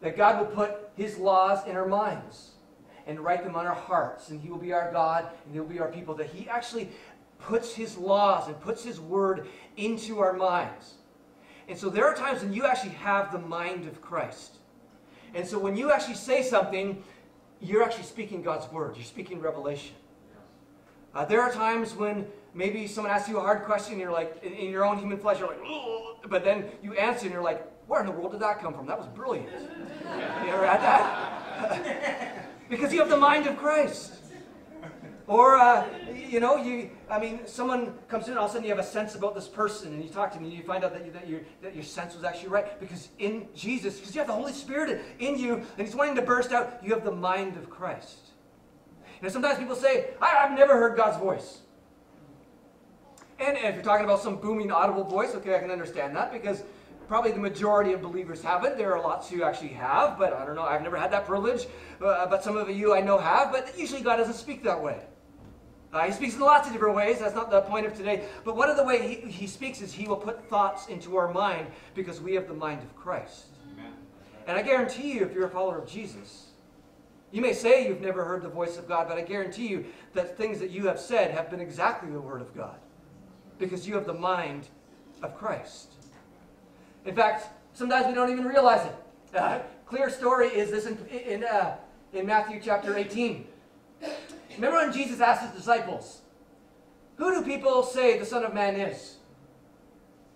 that 0.00 0.16
God 0.16 0.38
will 0.38 0.54
put 0.54 0.90
his 0.96 1.18
laws 1.18 1.66
in 1.66 1.76
our 1.76 1.86
minds 1.86 2.52
and 3.06 3.20
write 3.20 3.44
them 3.44 3.54
on 3.54 3.66
our 3.66 3.74
hearts, 3.74 4.30
and 4.30 4.40
he 4.40 4.50
will 4.50 4.58
be 4.58 4.72
our 4.72 4.90
God, 4.92 5.28
and 5.44 5.54
he'll 5.54 5.64
be 5.64 5.78
our 5.78 5.88
people. 5.88 6.14
That 6.14 6.26
he 6.26 6.48
actually 6.48 6.88
puts 7.38 7.74
his 7.74 7.96
laws 7.96 8.48
and 8.48 8.60
puts 8.60 8.82
his 8.82 9.00
word 9.00 9.46
into 9.76 10.18
our 10.20 10.32
minds. 10.32 10.94
And 11.68 11.78
so 11.78 11.88
there 11.88 12.06
are 12.06 12.14
times 12.14 12.42
when 12.42 12.52
you 12.52 12.66
actually 12.66 12.92
have 12.92 13.32
the 13.32 13.38
mind 13.38 13.86
of 13.86 14.00
Christ. 14.00 14.56
And 15.34 15.46
so 15.46 15.58
when 15.58 15.76
you 15.76 15.92
actually 15.92 16.14
say 16.14 16.42
something, 16.42 17.02
you're 17.60 17.82
actually 17.82 18.04
speaking 18.04 18.42
God's 18.42 18.70
word. 18.72 18.96
You're 18.96 19.04
speaking 19.04 19.40
revelation. 19.40 19.94
Uh, 21.14 21.24
there 21.24 21.40
are 21.40 21.50
times 21.50 21.94
when 21.94 22.26
maybe 22.54 22.86
someone 22.86 23.12
asks 23.12 23.28
you 23.28 23.38
a 23.38 23.40
hard 23.40 23.64
question, 23.64 23.92
and 23.92 24.00
you're 24.00 24.12
like, 24.12 24.42
in, 24.42 24.52
in 24.52 24.70
your 24.70 24.84
own 24.84 24.98
human 24.98 25.18
flesh, 25.18 25.38
you're 25.38 25.48
like, 25.48 25.60
Ugh! 25.66 26.16
but 26.28 26.44
then 26.44 26.66
you 26.82 26.94
answer, 26.94 27.26
and 27.26 27.32
you're 27.32 27.42
like, 27.42 27.66
where 27.86 28.00
in 28.00 28.06
the 28.06 28.12
world 28.12 28.32
did 28.32 28.40
that 28.40 28.60
come 28.60 28.74
from? 28.74 28.86
That 28.86 28.98
was 28.98 29.06
brilliant. 29.08 29.48
You 29.50 30.50
ever 30.50 30.66
had 30.66 30.80
that? 30.80 32.48
because 32.68 32.92
you 32.92 32.98
have 32.98 33.08
the 33.08 33.16
mind 33.16 33.46
of 33.46 33.56
Christ. 33.56 34.14
Or, 35.28 35.56
uh, 35.56 35.86
you 36.14 36.38
know, 36.38 36.56
you, 36.56 36.90
I 37.10 37.18
mean, 37.18 37.40
someone 37.46 37.94
comes 38.06 38.26
in 38.26 38.30
and 38.30 38.38
all 38.38 38.44
of 38.44 38.50
a 38.50 38.54
sudden 38.54 38.68
you 38.68 38.74
have 38.74 38.84
a 38.84 38.88
sense 38.88 39.16
about 39.16 39.34
this 39.34 39.48
person 39.48 39.92
and 39.92 40.02
you 40.02 40.08
talk 40.08 40.30
to 40.32 40.38
them 40.38 40.44
and 40.44 40.52
you 40.52 40.62
find 40.62 40.84
out 40.84 40.92
that, 40.92 41.04
you, 41.04 41.10
that, 41.12 41.28
your, 41.28 41.40
that 41.62 41.74
your 41.74 41.82
sense 41.82 42.14
was 42.14 42.22
actually 42.22 42.50
right. 42.50 42.78
Because 42.78 43.08
in 43.18 43.48
Jesus, 43.54 43.98
because 43.98 44.14
you 44.14 44.20
have 44.20 44.28
the 44.28 44.34
Holy 44.34 44.52
Spirit 44.52 45.04
in 45.18 45.36
you 45.36 45.54
and 45.56 45.86
He's 45.86 45.96
wanting 45.96 46.14
to 46.14 46.22
burst 46.22 46.52
out, 46.52 46.78
you 46.82 46.94
have 46.94 47.04
the 47.04 47.10
mind 47.10 47.56
of 47.56 47.68
Christ. 47.68 48.18
You 49.20 49.26
know, 49.26 49.28
sometimes 49.28 49.58
people 49.58 49.74
say, 49.74 50.10
I, 50.22 50.28
have 50.28 50.56
never 50.56 50.74
heard 50.74 50.96
God's 50.96 51.16
voice. 51.16 51.58
And 53.40 53.56
if 53.56 53.74
you're 53.74 53.84
talking 53.84 54.04
about 54.04 54.22
some 54.22 54.36
booming, 54.36 54.70
audible 54.70 55.04
voice, 55.04 55.34
okay, 55.34 55.56
I 55.56 55.58
can 55.58 55.70
understand 55.70 56.14
that 56.16 56.32
because 56.32 56.62
probably 57.08 57.32
the 57.32 57.38
majority 57.38 57.92
of 57.92 58.02
believers 58.02 58.42
haven't. 58.42 58.76
There 58.76 58.94
are 58.94 59.00
lots 59.00 59.30
who 59.30 59.42
actually 59.42 59.68
have, 59.68 60.18
but 60.18 60.32
I 60.32 60.44
don't 60.44 60.56
know. 60.56 60.62
I've 60.62 60.82
never 60.82 60.96
had 60.96 61.10
that 61.12 61.26
privilege. 61.26 61.66
Uh, 62.00 62.26
but 62.26 62.42
some 62.42 62.56
of 62.56 62.68
you 62.70 62.94
I 62.94 63.00
know 63.00 63.18
have, 63.18 63.52
but 63.52 63.78
usually 63.78 64.02
God 64.02 64.16
doesn't 64.16 64.34
speak 64.34 64.62
that 64.64 64.82
way. 64.82 65.00
Uh, 65.92 66.02
he 66.02 66.12
speaks 66.12 66.34
in 66.34 66.40
lots 66.40 66.66
of 66.66 66.72
different 66.72 66.94
ways. 66.94 67.20
That's 67.20 67.34
not 67.34 67.50
the 67.50 67.62
point 67.62 67.86
of 67.86 67.96
today. 67.96 68.24
But 68.44 68.56
one 68.56 68.68
of 68.68 68.76
the 68.76 68.84
ways 68.84 69.02
he, 69.02 69.30
he 69.30 69.46
speaks 69.46 69.80
is 69.80 69.92
he 69.92 70.06
will 70.06 70.16
put 70.16 70.44
thoughts 70.48 70.88
into 70.88 71.16
our 71.16 71.32
mind 71.32 71.68
because 71.94 72.20
we 72.20 72.34
have 72.34 72.48
the 72.48 72.54
mind 72.54 72.82
of 72.82 72.94
Christ. 72.96 73.46
Amen. 73.72 73.92
And 74.46 74.58
I 74.58 74.62
guarantee 74.62 75.12
you, 75.12 75.24
if 75.24 75.32
you're 75.32 75.46
a 75.46 75.50
follower 75.50 75.78
of 75.78 75.88
Jesus, 75.88 76.48
you 77.30 77.40
may 77.40 77.52
say 77.52 77.86
you've 77.86 78.00
never 78.00 78.24
heard 78.24 78.42
the 78.42 78.48
voice 78.48 78.76
of 78.76 78.86
God, 78.86 79.08
but 79.08 79.16
I 79.16 79.22
guarantee 79.22 79.68
you 79.68 79.86
that 80.12 80.36
things 80.36 80.58
that 80.58 80.70
you 80.70 80.86
have 80.86 81.00
said 81.00 81.30
have 81.30 81.50
been 81.50 81.60
exactly 81.60 82.10
the 82.10 82.20
Word 82.20 82.40
of 82.40 82.54
God 82.54 82.76
because 83.58 83.86
you 83.86 83.94
have 83.94 84.06
the 84.06 84.14
mind 84.14 84.68
of 85.22 85.36
Christ. 85.36 85.95
In 87.06 87.14
fact, 87.14 87.46
sometimes 87.72 88.08
we 88.08 88.14
don't 88.14 88.30
even 88.30 88.44
realize 88.44 88.84
it. 88.84 89.36
Uh, 89.36 89.60
clear 89.86 90.10
story 90.10 90.48
is 90.48 90.70
this 90.70 90.86
in, 90.86 90.98
in, 91.06 91.44
uh, 91.44 91.76
in 92.12 92.26
Matthew 92.26 92.60
chapter 92.62 92.96
18. 92.96 93.46
Remember 94.56 94.78
when 94.78 94.92
Jesus 94.92 95.20
asked 95.20 95.42
his 95.42 95.52
disciples, 95.52 96.22
Who 97.16 97.32
do 97.32 97.42
people 97.42 97.84
say 97.84 98.18
the 98.18 98.26
Son 98.26 98.44
of 98.44 98.52
Man 98.52 98.74
is? 98.74 99.16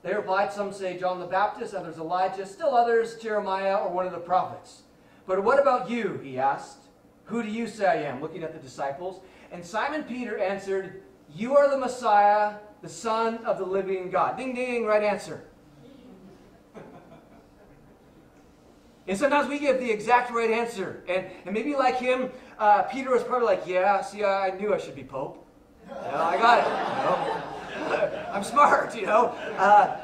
They 0.02 0.14
replied, 0.14 0.52
Some 0.52 0.72
say 0.72 0.96
John 0.96 1.18
the 1.18 1.26
Baptist, 1.26 1.74
others 1.74 1.98
Elijah, 1.98 2.46
still 2.46 2.74
others 2.74 3.16
Jeremiah 3.16 3.76
or 3.76 3.90
one 3.90 4.06
of 4.06 4.12
the 4.12 4.18
prophets. 4.18 4.82
But 5.26 5.42
what 5.42 5.60
about 5.60 5.90
you? 5.90 6.20
He 6.22 6.38
asked. 6.38 6.78
Who 7.24 7.42
do 7.42 7.48
you 7.48 7.66
say 7.66 7.86
I 7.86 8.08
am? 8.08 8.20
Looking 8.20 8.42
at 8.42 8.52
the 8.52 8.58
disciples. 8.58 9.20
And 9.52 9.64
Simon 9.64 10.04
Peter 10.04 10.38
answered, 10.38 11.02
You 11.34 11.56
are 11.56 11.70
the 11.70 11.78
Messiah, 11.78 12.54
the 12.82 12.88
Son 12.88 13.38
of 13.44 13.58
the 13.58 13.64
living 13.64 14.10
God. 14.10 14.36
Ding, 14.36 14.54
ding, 14.54 14.84
right 14.84 15.02
answer. 15.02 15.44
And 19.10 19.18
sometimes 19.18 19.48
we 19.48 19.58
give 19.58 19.80
the 19.80 19.90
exact 19.90 20.30
right 20.30 20.52
answer. 20.52 21.02
And, 21.08 21.26
and 21.44 21.52
maybe 21.52 21.74
like 21.74 21.96
him, 21.96 22.30
uh, 22.60 22.84
Peter 22.84 23.10
was 23.10 23.24
probably 23.24 23.46
like, 23.46 23.66
yeah, 23.66 24.00
see, 24.02 24.22
I 24.22 24.50
knew 24.50 24.72
I 24.72 24.78
should 24.78 24.94
be 24.94 25.02
Pope. 25.02 25.44
I 25.90 26.36
got 26.36 26.58
it. 26.60 27.80
You 27.80 27.88
know? 27.90 28.28
I'm 28.32 28.44
smart, 28.44 28.94
you 28.94 29.06
know. 29.06 29.34
Uh, 29.58 29.96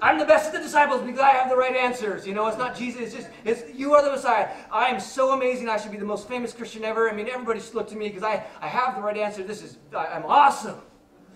I'm 0.00 0.18
the 0.18 0.24
best 0.24 0.46
of 0.46 0.54
the 0.54 0.60
disciples 0.60 1.02
because 1.02 1.20
I 1.20 1.32
have 1.32 1.50
the 1.50 1.56
right 1.58 1.76
answers. 1.76 2.26
You 2.26 2.32
know, 2.32 2.46
it's 2.46 2.56
not 2.56 2.74
Jesus, 2.74 3.02
it's 3.02 3.14
just, 3.16 3.28
it's, 3.44 3.78
you 3.78 3.92
are 3.92 4.02
the 4.02 4.12
Messiah. 4.12 4.48
I 4.72 4.86
am 4.86 4.98
so 4.98 5.32
amazing. 5.32 5.68
I 5.68 5.76
should 5.76 5.92
be 5.92 5.98
the 5.98 6.06
most 6.06 6.26
famous 6.26 6.54
Christian 6.54 6.84
ever. 6.84 7.10
I 7.10 7.14
mean, 7.14 7.28
everybody 7.28 7.60
should 7.60 7.74
look 7.74 7.88
to 7.88 7.96
me 7.96 8.08
because 8.08 8.22
I, 8.22 8.42
I 8.62 8.68
have 8.68 8.96
the 8.96 9.02
right 9.02 9.18
answer. 9.18 9.42
This 9.42 9.62
is, 9.62 9.76
I, 9.94 10.06
I'm 10.06 10.24
awesome. 10.24 10.80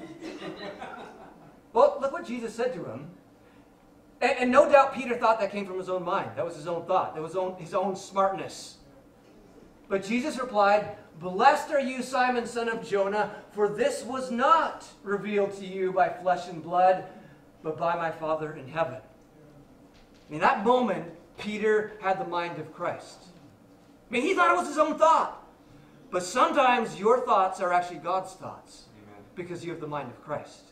well, 1.74 1.98
look 2.00 2.10
what 2.10 2.26
Jesus 2.26 2.54
said 2.54 2.72
to 2.72 2.82
him. 2.86 3.10
And, 4.20 4.32
and, 4.38 4.50
no 4.50 4.70
doubt 4.70 4.94
Peter 4.94 5.16
thought 5.16 5.40
that 5.40 5.50
came 5.50 5.64
from 5.64 5.78
his 5.78 5.88
own 5.88 6.04
mind. 6.04 6.32
That 6.36 6.44
was 6.44 6.54
his 6.54 6.66
own 6.66 6.84
thought. 6.86 7.14
That 7.14 7.22
was 7.22 7.36
own, 7.36 7.56
his 7.56 7.72
own 7.72 7.96
smartness. 7.96 8.76
But 9.88 10.04
Jesus 10.04 10.38
replied, 10.38 10.96
Blessed 11.18 11.70
are 11.70 11.80
you, 11.80 12.02
Simon, 12.02 12.46
son 12.46 12.68
of 12.68 12.86
Jonah, 12.86 13.34
for 13.52 13.68
this 13.68 14.04
was 14.04 14.30
not 14.30 14.86
revealed 15.02 15.54
to 15.56 15.66
you 15.66 15.92
by 15.92 16.08
flesh 16.08 16.48
and 16.48 16.62
blood, 16.62 17.04
but 17.62 17.78
by 17.78 17.96
my 17.96 18.10
Father 18.10 18.52
in 18.52 18.68
heaven. 18.68 19.00
In 20.30 20.40
that 20.40 20.64
moment, 20.64 21.06
Peter 21.38 21.92
had 22.00 22.20
the 22.20 22.26
mind 22.26 22.58
of 22.58 22.72
Christ. 22.72 23.24
I 24.08 24.12
mean, 24.12 24.22
he 24.22 24.34
thought 24.34 24.54
it 24.54 24.56
was 24.56 24.68
his 24.68 24.78
own 24.78 24.98
thought. 24.98 25.40
But 26.10 26.22
sometimes 26.22 26.98
your 26.98 27.24
thoughts 27.24 27.60
are 27.60 27.72
actually 27.72 27.98
God's 27.98 28.32
thoughts 28.34 28.84
Amen. 28.96 29.22
because 29.34 29.64
you 29.64 29.70
have 29.70 29.80
the 29.80 29.86
mind 29.86 30.10
of 30.10 30.22
Christ. 30.24 30.62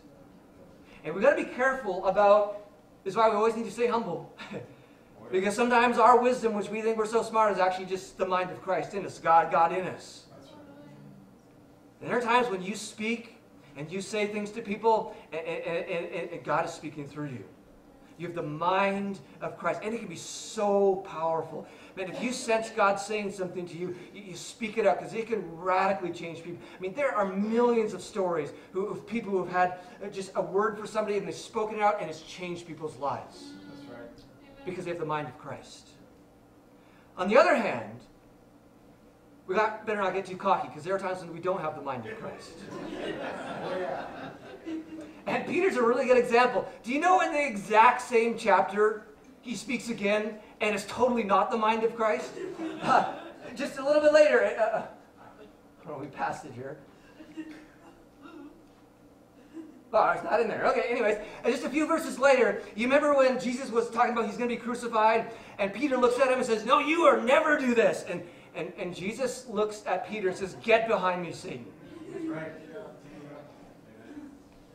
And 1.04 1.14
we've 1.14 1.22
got 1.22 1.36
to 1.36 1.44
be 1.44 1.50
careful 1.50 2.06
about 2.06 2.67
this 3.04 3.12
is 3.12 3.16
why 3.16 3.28
we 3.28 3.36
always 3.36 3.56
need 3.56 3.64
to 3.64 3.70
stay 3.70 3.86
humble. 3.86 4.34
because 5.30 5.54
sometimes 5.54 5.98
our 5.98 6.20
wisdom, 6.20 6.54
which 6.54 6.68
we 6.68 6.82
think 6.82 6.96
we're 6.96 7.06
so 7.06 7.22
smart, 7.22 7.52
is 7.52 7.58
actually 7.58 7.86
just 7.86 8.18
the 8.18 8.26
mind 8.26 8.50
of 8.50 8.60
Christ 8.62 8.94
in 8.94 9.04
us, 9.04 9.18
God, 9.18 9.50
God 9.50 9.72
in 9.72 9.86
us. 9.86 10.24
And 12.00 12.10
there 12.10 12.18
are 12.18 12.22
times 12.22 12.48
when 12.48 12.62
you 12.62 12.76
speak 12.76 13.36
and 13.76 13.90
you 13.90 14.00
say 14.00 14.26
things 14.26 14.50
to 14.52 14.62
people, 14.62 15.16
and, 15.32 15.46
and, 15.46 15.86
and, 15.86 16.30
and 16.30 16.44
God 16.44 16.66
is 16.66 16.72
speaking 16.72 17.06
through 17.06 17.28
you. 17.28 17.44
You 18.18 18.26
have 18.26 18.34
the 18.34 18.42
mind 18.42 19.20
of 19.40 19.56
Christ. 19.56 19.80
And 19.84 19.94
it 19.94 19.98
can 19.98 20.08
be 20.08 20.16
so 20.16 20.96
powerful. 21.08 21.66
Man, 21.98 22.08
if 22.10 22.22
you 22.22 22.32
sense 22.32 22.70
God 22.70 22.94
saying 23.00 23.32
something 23.32 23.66
to 23.66 23.76
you, 23.76 23.96
you, 24.14 24.36
speak 24.36 24.78
it 24.78 24.86
out 24.86 25.00
because 25.00 25.14
it 25.14 25.26
can 25.26 25.42
radically 25.56 26.12
change 26.12 26.44
people. 26.44 26.60
I 26.76 26.80
mean, 26.80 26.94
there 26.94 27.12
are 27.12 27.26
millions 27.26 27.92
of 27.92 28.02
stories 28.02 28.52
who, 28.72 28.86
of 28.86 29.04
people 29.04 29.32
who 29.32 29.44
have 29.44 29.52
had 29.52 29.78
uh, 30.00 30.06
just 30.06 30.30
a 30.36 30.40
word 30.40 30.78
for 30.78 30.86
somebody 30.86 31.16
and 31.18 31.26
they've 31.26 31.34
spoken 31.34 31.78
it 31.78 31.82
out 31.82 32.00
and 32.00 32.08
it's 32.08 32.22
changed 32.22 32.68
people's 32.68 32.96
lives. 32.98 33.48
That's 33.68 33.98
right. 33.98 34.64
Because 34.64 34.84
they 34.84 34.92
have 34.92 35.00
the 35.00 35.06
mind 35.06 35.26
of 35.26 35.36
Christ. 35.38 35.88
On 37.16 37.28
the 37.28 37.36
other 37.36 37.56
hand, 37.56 37.98
we 39.48 39.56
got, 39.56 39.84
better 39.84 40.00
not 40.00 40.14
get 40.14 40.24
too 40.24 40.36
cocky 40.36 40.68
because 40.68 40.84
there 40.84 40.94
are 40.94 41.00
times 41.00 41.18
when 41.18 41.32
we 41.32 41.40
don't 41.40 41.60
have 41.60 41.74
the 41.74 41.82
mind 41.82 42.06
of 42.06 42.16
Christ. 42.20 42.52
And 45.26 45.46
Peter's 45.46 45.76
a 45.76 45.82
really 45.82 46.06
good 46.06 46.16
example. 46.16 46.66
Do 46.82 46.90
you 46.90 47.00
know 47.00 47.20
in 47.20 47.32
the 47.32 47.46
exact 47.46 48.00
same 48.00 48.38
chapter, 48.38 49.08
he 49.42 49.54
speaks 49.54 49.90
again, 49.90 50.38
and 50.60 50.74
it's 50.74 50.86
totally 50.86 51.24
not 51.24 51.50
the 51.50 51.56
mind 51.56 51.84
of 51.84 51.94
Christ? 51.94 52.30
Uh, 52.80 53.12
just 53.56 53.78
a 53.78 53.84
little 53.84 54.00
bit 54.00 54.12
later, 54.12 54.44
uh, 54.58 54.82
oh, 55.88 55.98
we 55.98 56.06
passed 56.06 56.44
it 56.44 56.52
here. 56.52 56.78
Oh, 59.92 60.10
it's 60.10 60.22
not 60.22 60.40
in 60.40 60.48
there. 60.48 60.66
Okay, 60.66 60.82
anyways, 60.88 61.16
and 61.42 61.52
just 61.52 61.64
a 61.64 61.70
few 61.70 61.86
verses 61.86 62.18
later, 62.18 62.62
you 62.76 62.86
remember 62.86 63.14
when 63.14 63.40
Jesus 63.40 63.70
was 63.70 63.88
talking 63.90 64.12
about 64.12 64.26
he's 64.26 64.36
going 64.36 64.50
to 64.50 64.54
be 64.54 64.60
crucified, 64.60 65.30
and 65.58 65.72
Peter 65.72 65.96
looks 65.96 66.18
at 66.18 66.28
him 66.28 66.38
and 66.38 66.46
says, 66.46 66.66
No, 66.66 66.78
you 66.78 67.02
are 67.02 67.20
never 67.20 67.58
do 67.58 67.74
this. 67.74 68.04
And, 68.08 68.22
and, 68.54 68.72
and 68.76 68.94
Jesus 68.94 69.46
looks 69.48 69.82
at 69.86 70.08
Peter 70.08 70.28
and 70.28 70.36
says, 70.36 70.56
Get 70.62 70.88
behind 70.88 71.22
me, 71.22 71.32
Satan. 71.32 71.66
Right. 72.24 72.52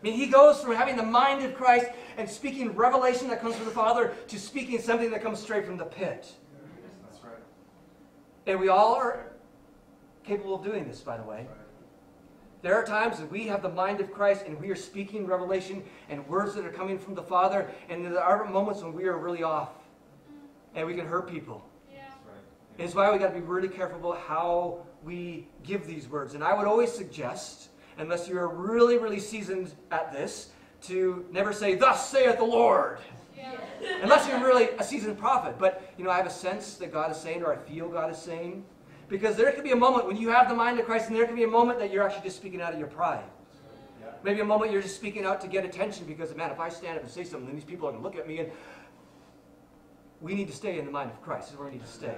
I 0.04 0.08
mean, 0.08 0.16
he 0.16 0.28
goes 0.28 0.60
from 0.60 0.76
having 0.76 0.98
the 0.98 1.04
mind 1.04 1.46
of 1.46 1.56
Christ 1.56 1.86
and 2.18 2.30
speaking 2.30 2.76
revelation 2.76 3.30
that 3.30 3.40
comes 3.40 3.56
from 3.56 3.64
the 3.64 3.72
Father 3.72 4.14
to 4.28 4.38
speaking 4.38 4.82
something 4.82 5.10
that 5.12 5.24
comes 5.24 5.40
straight 5.40 5.66
from 5.66 5.78
the 5.78 5.86
pit. 5.86 6.30
That's 7.06 7.24
right. 7.24 7.40
And 8.46 8.60
we 8.60 8.68
all 8.68 8.96
are 8.96 9.32
capable 10.26 10.56
of 10.56 10.64
doing 10.66 10.86
this, 10.86 11.00
by 11.00 11.16
the 11.16 11.24
way. 11.24 11.48
There 12.64 12.76
are 12.76 12.86
times 12.86 13.18
that 13.20 13.32
we 13.32 13.48
have 13.48 13.62
the 13.62 13.70
mind 13.70 14.02
of 14.02 14.12
Christ 14.12 14.44
and 14.46 14.60
we 14.60 14.70
are 14.72 14.76
speaking 14.76 15.26
revelation 15.26 15.82
and 16.10 16.28
words 16.28 16.54
that 16.56 16.66
are 16.66 16.72
coming 16.72 17.00
from 17.00 17.16
the 17.16 17.24
Father, 17.24 17.72
and 17.88 18.06
there 18.06 18.22
are 18.22 18.44
moments 18.44 18.82
when 18.82 18.92
we 18.92 19.06
are 19.06 19.18
really 19.18 19.44
off 19.44 19.70
and 20.76 20.86
we 20.86 20.96
can 20.96 21.06
hurt 21.06 21.30
people. 21.30 21.66
Yeah. 21.90 22.02
And 22.78 22.86
it's 22.86 22.94
why 22.94 23.10
we 23.10 23.20
got 23.20 23.28
to 23.28 23.40
be 23.40 23.40
really 23.40 23.70
careful 23.70 24.00
about 24.00 24.20
how 24.20 24.86
we 25.02 25.48
give 25.64 25.88
these 25.88 26.10
words. 26.10 26.34
And 26.34 26.44
I 26.44 26.54
would 26.54 26.68
always 26.68 26.92
suggest 26.92 27.70
unless 27.98 28.28
you're 28.28 28.48
really, 28.48 28.98
really 28.98 29.20
seasoned 29.20 29.74
at 29.92 30.12
this, 30.12 30.50
to 30.84 31.26
never 31.32 31.54
say, 31.54 31.76
Thus 31.76 32.10
saith 32.10 32.38
the 32.38 32.44
Lord. 32.44 33.00
Yeah. 33.38 33.58
Unless 34.02 34.28
you're 34.28 34.40
really 34.40 34.70
a 34.80 34.84
seasoned 34.84 35.18
prophet. 35.18 35.56
But, 35.58 35.94
you 35.98 36.04
know, 36.04 36.10
I 36.10 36.18
have 36.18 36.26
a 36.26 36.32
sense 36.32 36.76
that 36.76 36.92
God 36.92 37.12
is 37.12 37.18
saying, 37.18 37.44
or 37.44 37.54
I 37.54 37.58
feel 37.58 37.90
God 37.90 38.12
is 38.12 38.18
saying. 38.18 38.64
Because 39.10 39.36
there 39.36 39.52
could 39.52 39.64
be 39.64 39.72
a 39.72 39.78
moment 39.78 40.08
when 40.08 40.18
you 40.18 40.30
have 40.30 40.48
the 40.48 40.56
mind 40.56 40.80
of 40.80 40.86
Christ, 40.86 41.08
and 41.08 41.16
there 41.16 41.26
could 41.26 41.36
be 41.36 41.44
a 41.44 41.48
moment 41.48 41.80
that 41.80 41.92
you're 41.92 42.04
actually 42.04 42.24
just 42.24 42.38
speaking 42.38 42.62
out 42.62 42.74
of 42.74 42.80
your 42.80 42.88
pride. 42.88 43.24
Yeah. 44.02 44.12
Maybe 44.24 44.40
a 44.40 44.46
moment 44.46 44.72
you're 44.72 44.82
just 44.82 44.96
speaking 44.96 45.26
out 45.26 45.42
to 45.42 45.48
get 45.48 45.66
attention 45.66 46.06
because, 46.06 46.34
man, 46.36 46.52
if 46.52 46.60
I 46.60 46.70
stand 46.70 46.98
up 46.98 47.04
and 47.04 47.12
say 47.12 47.24
something, 47.24 47.46
then 47.46 47.56
these 47.56 47.66
people 47.66 47.88
are 47.88 47.92
going 47.92 48.02
to 48.02 48.08
look 48.08 48.18
at 48.18 48.28
me. 48.28 48.40
And 48.40 48.52
we 50.22 50.36
need 50.36 50.48
to 50.48 50.56
stay 50.56 50.80
in 50.80 50.86
the 50.86 50.92
mind 50.92 51.12
of 51.12 51.22
Christ. 51.22 51.48
This 51.48 51.54
is 51.54 51.60
where 51.60 51.68
we 51.68 51.74
need 51.74 51.86
to 51.86 51.92
stay. 51.92 52.18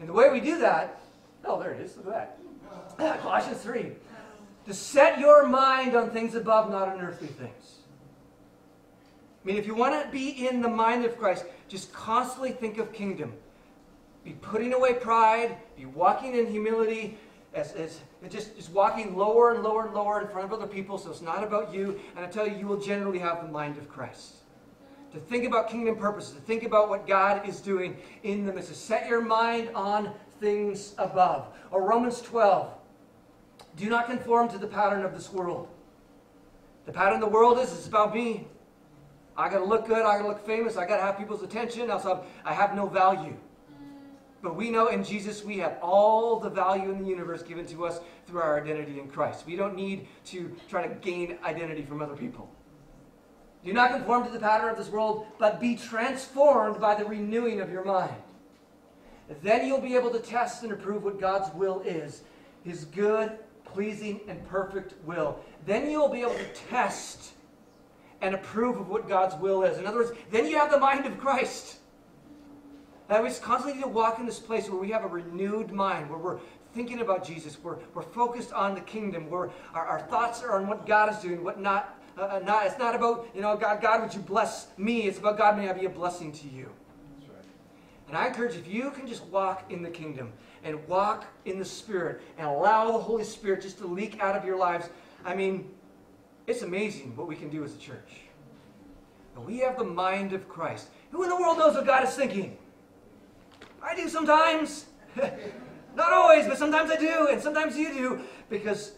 And 0.00 0.08
the 0.08 0.12
way 0.12 0.30
we 0.30 0.40
do 0.40 0.58
that, 0.58 1.00
oh, 1.44 1.58
there 1.58 1.72
it 1.72 1.80
is. 1.80 1.96
Look 1.96 2.08
at 2.14 2.38
that. 2.98 3.20
Colossians 3.22 3.60
3 3.62 3.92
to 4.66 4.74
set 4.74 5.18
your 5.18 5.46
mind 5.46 5.96
on 5.96 6.10
things 6.10 6.34
above, 6.34 6.70
not 6.70 6.88
on 6.88 7.00
earthly 7.00 7.28
things. 7.28 7.78
I 9.42 9.46
mean, 9.46 9.56
if 9.56 9.66
you 9.66 9.74
want 9.74 10.02
to 10.04 10.10
be 10.10 10.46
in 10.46 10.60
the 10.60 10.68
mind 10.68 11.04
of 11.04 11.18
Christ, 11.18 11.44
just 11.68 11.92
constantly 11.92 12.52
think 12.52 12.78
of 12.78 12.92
kingdom. 12.92 13.32
be 14.24 14.32
putting 14.34 14.72
away 14.72 14.94
pride, 14.94 15.56
be 15.76 15.84
walking 15.84 16.36
in 16.36 16.46
humility, 16.46 17.18
as, 17.54 17.72
as 17.72 18.00
just, 18.28 18.56
just 18.56 18.70
walking 18.70 19.16
lower 19.16 19.52
and 19.52 19.62
lower 19.62 19.86
and 19.86 19.94
lower 19.94 20.20
in 20.20 20.28
front 20.28 20.46
of 20.46 20.52
other 20.52 20.66
people 20.66 20.96
so 20.96 21.10
it's 21.10 21.22
not 21.22 21.42
about 21.42 21.74
you. 21.74 22.00
And 22.16 22.24
I 22.24 22.28
tell 22.28 22.46
you, 22.46 22.56
you 22.56 22.66
will 22.66 22.80
generally 22.80 23.18
have 23.18 23.42
the 23.42 23.48
mind 23.48 23.76
of 23.78 23.88
Christ. 23.88 24.36
To 25.12 25.18
think 25.18 25.44
about 25.44 25.68
kingdom 25.68 25.96
purposes, 25.96 26.34
to 26.34 26.40
think 26.40 26.62
about 26.62 26.88
what 26.88 27.06
God 27.06 27.46
is 27.46 27.60
doing 27.60 27.96
in 28.22 28.46
them, 28.46 28.56
is 28.56 28.68
to 28.68 28.74
set 28.74 29.08
your 29.08 29.20
mind 29.20 29.70
on 29.74 30.12
things 30.40 30.94
above. 30.98 31.48
Or 31.70 31.82
Romans 31.82 32.22
12. 32.22 32.72
Do 33.76 33.88
not 33.88 34.06
conform 34.06 34.48
to 34.50 34.58
the 34.58 34.66
pattern 34.66 35.04
of 35.04 35.14
this 35.14 35.32
world. 35.32 35.68
The 36.86 36.92
pattern 36.92 37.14
of 37.14 37.20
the 37.20 37.28
world 37.28 37.58
is 37.58 37.72
it's 37.72 37.86
about 37.86 38.14
me. 38.14 38.46
I 39.36 39.48
gotta 39.48 39.64
look 39.64 39.86
good, 39.86 40.04
I 40.04 40.16
gotta 40.16 40.28
look 40.28 40.44
famous, 40.44 40.76
I 40.76 40.86
gotta 40.86 41.02
have 41.02 41.16
people's 41.16 41.42
attention, 41.42 41.90
else 41.90 42.06
I 42.44 42.52
have 42.52 42.74
no 42.74 42.86
value. 42.86 43.36
But 44.42 44.56
we 44.56 44.70
know 44.70 44.88
in 44.88 45.04
Jesus 45.04 45.44
we 45.44 45.58
have 45.58 45.78
all 45.80 46.40
the 46.40 46.50
value 46.50 46.90
in 46.90 46.98
the 47.02 47.08
universe 47.08 47.42
given 47.42 47.64
to 47.66 47.86
us 47.86 48.00
through 48.26 48.40
our 48.40 48.60
identity 48.60 48.98
in 48.98 49.08
Christ. 49.08 49.46
We 49.46 49.56
don't 49.56 49.76
need 49.76 50.08
to 50.26 50.54
try 50.68 50.86
to 50.86 50.94
gain 50.96 51.38
identity 51.44 51.84
from 51.84 52.02
other 52.02 52.16
people. 52.16 52.50
Do 53.64 53.72
not 53.72 53.92
conform 53.92 54.24
to 54.24 54.30
the 54.30 54.40
pattern 54.40 54.70
of 54.70 54.76
this 54.76 54.88
world, 54.88 55.26
but 55.38 55.60
be 55.60 55.76
transformed 55.76 56.80
by 56.80 56.96
the 56.96 57.04
renewing 57.04 57.60
of 57.60 57.70
your 57.70 57.84
mind. 57.84 58.16
Then 59.42 59.66
you'll 59.66 59.80
be 59.80 59.94
able 59.94 60.10
to 60.10 60.18
test 60.18 60.64
and 60.64 60.72
approve 60.72 61.04
what 61.04 61.20
God's 61.20 61.54
will 61.54 61.80
is 61.82 62.22
His 62.64 62.84
good, 62.84 63.38
pleasing, 63.72 64.20
and 64.28 64.46
perfect 64.48 64.94
will. 65.04 65.38
Then 65.66 65.90
you'll 65.90 66.08
be 66.08 66.20
able 66.20 66.34
to 66.34 66.48
test 66.68 67.32
and 68.20 68.34
approve 68.34 68.76
of 68.78 68.88
what 68.88 69.08
God's 69.08 69.34
will 69.36 69.62
is. 69.64 69.78
In 69.78 69.86
other 69.86 69.98
words, 69.98 70.12
then 70.30 70.46
you 70.46 70.56
have 70.56 70.70
the 70.70 70.78
mind 70.78 71.06
of 71.06 71.18
Christ. 71.18 71.78
That 73.08 73.22
we 73.22 73.30
constantly 73.30 73.74
need 73.74 73.82
to 73.82 73.88
walk 73.88 74.18
in 74.18 74.26
this 74.26 74.38
place 74.38 74.70
where 74.70 74.80
we 74.80 74.90
have 74.90 75.04
a 75.04 75.08
renewed 75.08 75.72
mind, 75.72 76.08
where 76.08 76.18
we're 76.18 76.38
thinking 76.72 77.00
about 77.00 77.26
Jesus, 77.26 77.58
we're, 77.62 77.76
we're 77.94 78.02
focused 78.02 78.52
on 78.52 78.74
the 78.74 78.80
kingdom, 78.80 79.28
where 79.28 79.50
our, 79.74 79.84
our 79.86 80.00
thoughts 80.00 80.42
are 80.42 80.56
on 80.56 80.66
what 80.66 80.86
God 80.86 81.12
is 81.12 81.20
doing, 81.20 81.44
what 81.44 81.60
not, 81.60 81.98
uh, 82.16 82.22
uh, 82.22 82.40
not. 82.44 82.66
It's 82.66 82.78
not 82.78 82.94
about, 82.94 83.28
you 83.34 83.42
know, 83.42 83.56
God, 83.56 83.82
God, 83.82 84.02
would 84.02 84.14
you 84.14 84.20
bless 84.20 84.68
me? 84.78 85.02
It's 85.02 85.18
about 85.18 85.36
God, 85.36 85.58
may 85.58 85.68
I 85.68 85.72
be 85.72 85.84
a 85.84 85.90
blessing 85.90 86.32
to 86.32 86.48
you. 86.48 86.70
And 88.12 88.18
I 88.18 88.26
encourage 88.26 88.56
if 88.56 88.68
you 88.68 88.90
can 88.90 89.06
just 89.06 89.24
walk 89.28 89.72
in 89.72 89.82
the 89.82 89.88
kingdom 89.88 90.34
and 90.64 90.86
walk 90.86 91.24
in 91.46 91.58
the 91.58 91.64
Spirit 91.64 92.20
and 92.36 92.46
allow 92.46 92.92
the 92.92 92.98
Holy 92.98 93.24
Spirit 93.24 93.62
just 93.62 93.78
to 93.78 93.86
leak 93.86 94.20
out 94.20 94.36
of 94.36 94.44
your 94.44 94.58
lives, 94.58 94.90
I 95.24 95.34
mean, 95.34 95.70
it's 96.46 96.60
amazing 96.60 97.16
what 97.16 97.26
we 97.26 97.36
can 97.36 97.48
do 97.48 97.64
as 97.64 97.74
a 97.74 97.78
church. 97.78 98.20
But 99.34 99.46
we 99.46 99.60
have 99.60 99.78
the 99.78 99.84
mind 99.84 100.34
of 100.34 100.46
Christ. 100.46 100.88
Who 101.10 101.22
in 101.22 101.30
the 101.30 101.36
world 101.36 101.56
knows 101.56 101.74
what 101.74 101.86
God 101.86 102.04
is 102.04 102.14
thinking? 102.14 102.58
I 103.82 103.96
do 103.96 104.06
sometimes. 104.10 104.84
Not 105.96 106.12
always, 106.12 106.46
but 106.46 106.58
sometimes 106.58 106.90
I 106.90 106.96
do, 106.96 107.28
and 107.30 107.40
sometimes 107.40 107.78
you 107.78 107.94
do, 107.94 108.20
because 108.50 108.92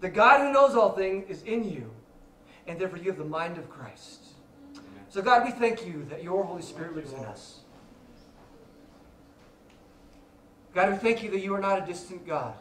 the 0.00 0.08
God 0.08 0.40
who 0.40 0.54
knows 0.54 0.74
all 0.74 0.92
things 0.92 1.28
is 1.28 1.42
in 1.42 1.70
you, 1.70 1.90
and 2.66 2.80
therefore 2.80 2.96
you 2.96 3.10
have 3.10 3.18
the 3.18 3.26
mind 3.26 3.58
of 3.58 3.68
Christ. 3.68 4.24
So, 5.10 5.20
God, 5.20 5.44
we 5.44 5.50
thank 5.50 5.86
you 5.86 6.06
that 6.08 6.24
your 6.24 6.44
Holy 6.44 6.62
Spirit 6.62 6.96
lives 6.96 7.12
in 7.12 7.26
us. 7.26 7.63
God, 10.74 10.90
we 10.90 10.96
thank 10.96 11.22
you 11.22 11.30
that 11.30 11.40
you 11.40 11.54
are 11.54 11.60
not 11.60 11.82
a 11.82 11.86
distant 11.86 12.26
God. 12.26 12.54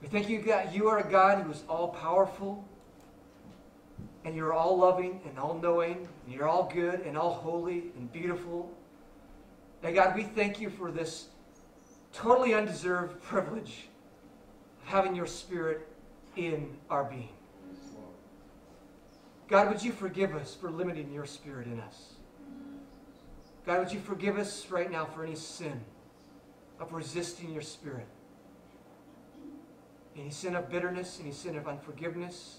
We 0.00 0.08
thank 0.08 0.30
you, 0.30 0.40
God, 0.40 0.72
you 0.72 0.88
are 0.88 0.98
a 0.98 1.08
God 1.08 1.44
who 1.44 1.50
is 1.50 1.62
all 1.68 1.88
powerful, 1.88 2.66
and 4.24 4.34
you're 4.34 4.54
all 4.54 4.78
loving 4.78 5.20
and 5.28 5.38
all 5.38 5.54
knowing, 5.54 6.08
and 6.24 6.34
you're 6.34 6.48
all 6.48 6.70
good 6.72 7.00
and 7.00 7.18
all 7.18 7.34
holy 7.34 7.92
and 7.98 8.10
beautiful. 8.10 8.72
And 9.82 9.94
God, 9.94 10.16
we 10.16 10.22
thank 10.22 10.58
you 10.58 10.70
for 10.70 10.90
this 10.90 11.26
totally 12.14 12.54
undeserved 12.54 13.22
privilege 13.22 13.88
of 14.82 14.88
having 14.88 15.14
your 15.14 15.26
Spirit 15.26 15.86
in 16.36 16.74
our 16.88 17.04
being. 17.04 17.28
God, 19.48 19.68
would 19.68 19.82
you 19.82 19.92
forgive 19.92 20.34
us 20.34 20.54
for 20.54 20.70
limiting 20.70 21.12
your 21.12 21.26
Spirit 21.26 21.66
in 21.66 21.78
us? 21.80 22.14
God, 23.66 23.80
would 23.80 23.92
you 23.92 24.00
forgive 24.00 24.38
us 24.38 24.70
right 24.70 24.90
now 24.90 25.04
for 25.04 25.24
any 25.24 25.36
sin 25.36 25.82
of 26.82 26.92
resisting 26.92 27.50
your 27.50 27.62
Spirit? 27.62 28.06
Any 30.14 30.30
sin 30.30 30.54
of 30.54 30.68
bitterness, 30.68 31.18
any 31.22 31.32
sin 31.32 31.56
of 31.56 31.66
unforgiveness, 31.66 32.58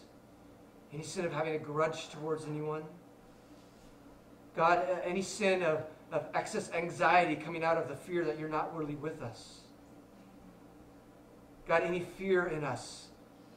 any 0.92 1.04
sin 1.04 1.26
of 1.26 1.32
having 1.32 1.54
a 1.54 1.60
grudge 1.60 2.10
towards 2.10 2.46
anyone? 2.46 2.84
God, 4.56 4.88
any 5.06 5.22
sin 5.22 5.62
of 5.62 5.84
of 6.14 6.28
excess 6.36 6.72
anxiety 6.74 7.36
coming 7.36 7.64
out 7.64 7.76
of 7.76 7.90
the 7.90 7.96
fear 7.96 8.24
that 8.24 8.40
you're 8.40 8.48
not 8.48 8.76
really 8.78 8.96
with 8.96 9.22
us. 9.24 9.62
God, 11.68 11.82
any 11.82 12.02
fear 12.02 12.46
in 12.46 12.64
us 12.64 13.08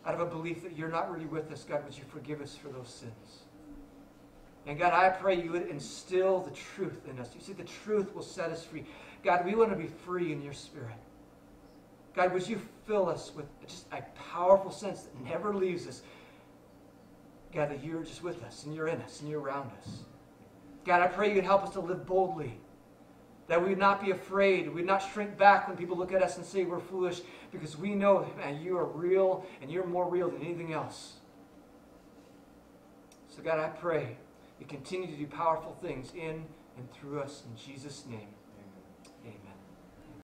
out 0.06 0.14
of 0.14 0.20
a 0.20 0.26
belief 0.26 0.62
that 0.62 0.76
you're 0.76 0.88
not 0.88 1.12
really 1.12 1.26
with 1.26 1.52
us, 1.52 1.64
God, 1.68 1.84
would 1.84 1.96
you 1.96 2.04
forgive 2.08 2.40
us 2.40 2.56
for 2.56 2.68
those 2.68 2.88
sins? 2.88 3.42
And 4.66 4.78
God, 4.78 4.94
I 4.94 5.10
pray 5.10 5.40
you 5.40 5.52
would 5.52 5.68
instill 5.68 6.40
the 6.40 6.50
truth 6.50 7.06
in 7.10 7.20
us. 7.20 7.28
You 7.34 7.42
see, 7.42 7.52
the 7.52 7.64
truth 7.64 8.14
will 8.14 8.22
set 8.22 8.50
us 8.50 8.64
free. 8.64 8.86
God, 9.24 9.44
we 9.44 9.54
want 9.54 9.70
to 9.70 9.76
be 9.76 9.88
free 10.04 10.32
in 10.32 10.42
your 10.42 10.52
spirit. 10.52 10.96
God, 12.14 12.32
would 12.32 12.48
you 12.48 12.60
fill 12.86 13.08
us 13.08 13.32
with 13.34 13.46
just 13.66 13.86
a 13.92 14.02
powerful 14.32 14.70
sense 14.70 15.02
that 15.02 15.24
never 15.24 15.54
leaves 15.54 15.86
us? 15.86 16.02
God, 17.52 17.70
that 17.70 17.84
you're 17.84 18.02
just 18.02 18.22
with 18.22 18.42
us 18.44 18.64
and 18.64 18.74
you're 18.74 18.88
in 18.88 19.00
us 19.02 19.20
and 19.20 19.30
you're 19.30 19.40
around 19.40 19.70
us. 19.78 19.98
God, 20.84 21.02
I 21.02 21.08
pray 21.08 21.34
you'd 21.34 21.44
help 21.44 21.64
us 21.64 21.70
to 21.70 21.80
live 21.80 22.06
boldly. 22.06 22.58
That 23.48 23.62
we 23.62 23.68
would 23.70 23.78
not 23.78 24.02
be 24.02 24.10
afraid. 24.10 24.72
We'd 24.72 24.86
not 24.86 25.04
shrink 25.12 25.36
back 25.36 25.68
when 25.68 25.76
people 25.76 25.96
look 25.96 26.12
at 26.12 26.22
us 26.22 26.36
and 26.36 26.44
say 26.44 26.64
we're 26.64 26.80
foolish 26.80 27.20
because 27.52 27.76
we 27.76 27.94
know, 27.94 28.26
man, 28.36 28.60
you 28.60 28.76
are 28.76 28.86
real 28.86 29.46
and 29.62 29.70
you're 29.70 29.86
more 29.86 30.08
real 30.08 30.30
than 30.30 30.42
anything 30.42 30.72
else. 30.72 31.14
So, 33.28 33.42
God, 33.42 33.58
I 33.58 33.68
pray 33.68 34.16
you 34.58 34.66
continue 34.66 35.06
to 35.06 35.16
do 35.16 35.26
powerful 35.26 35.76
things 35.82 36.12
in 36.14 36.44
and 36.76 36.90
through 36.92 37.20
us. 37.20 37.42
In 37.48 37.56
Jesus' 37.56 38.04
name. 38.08 38.28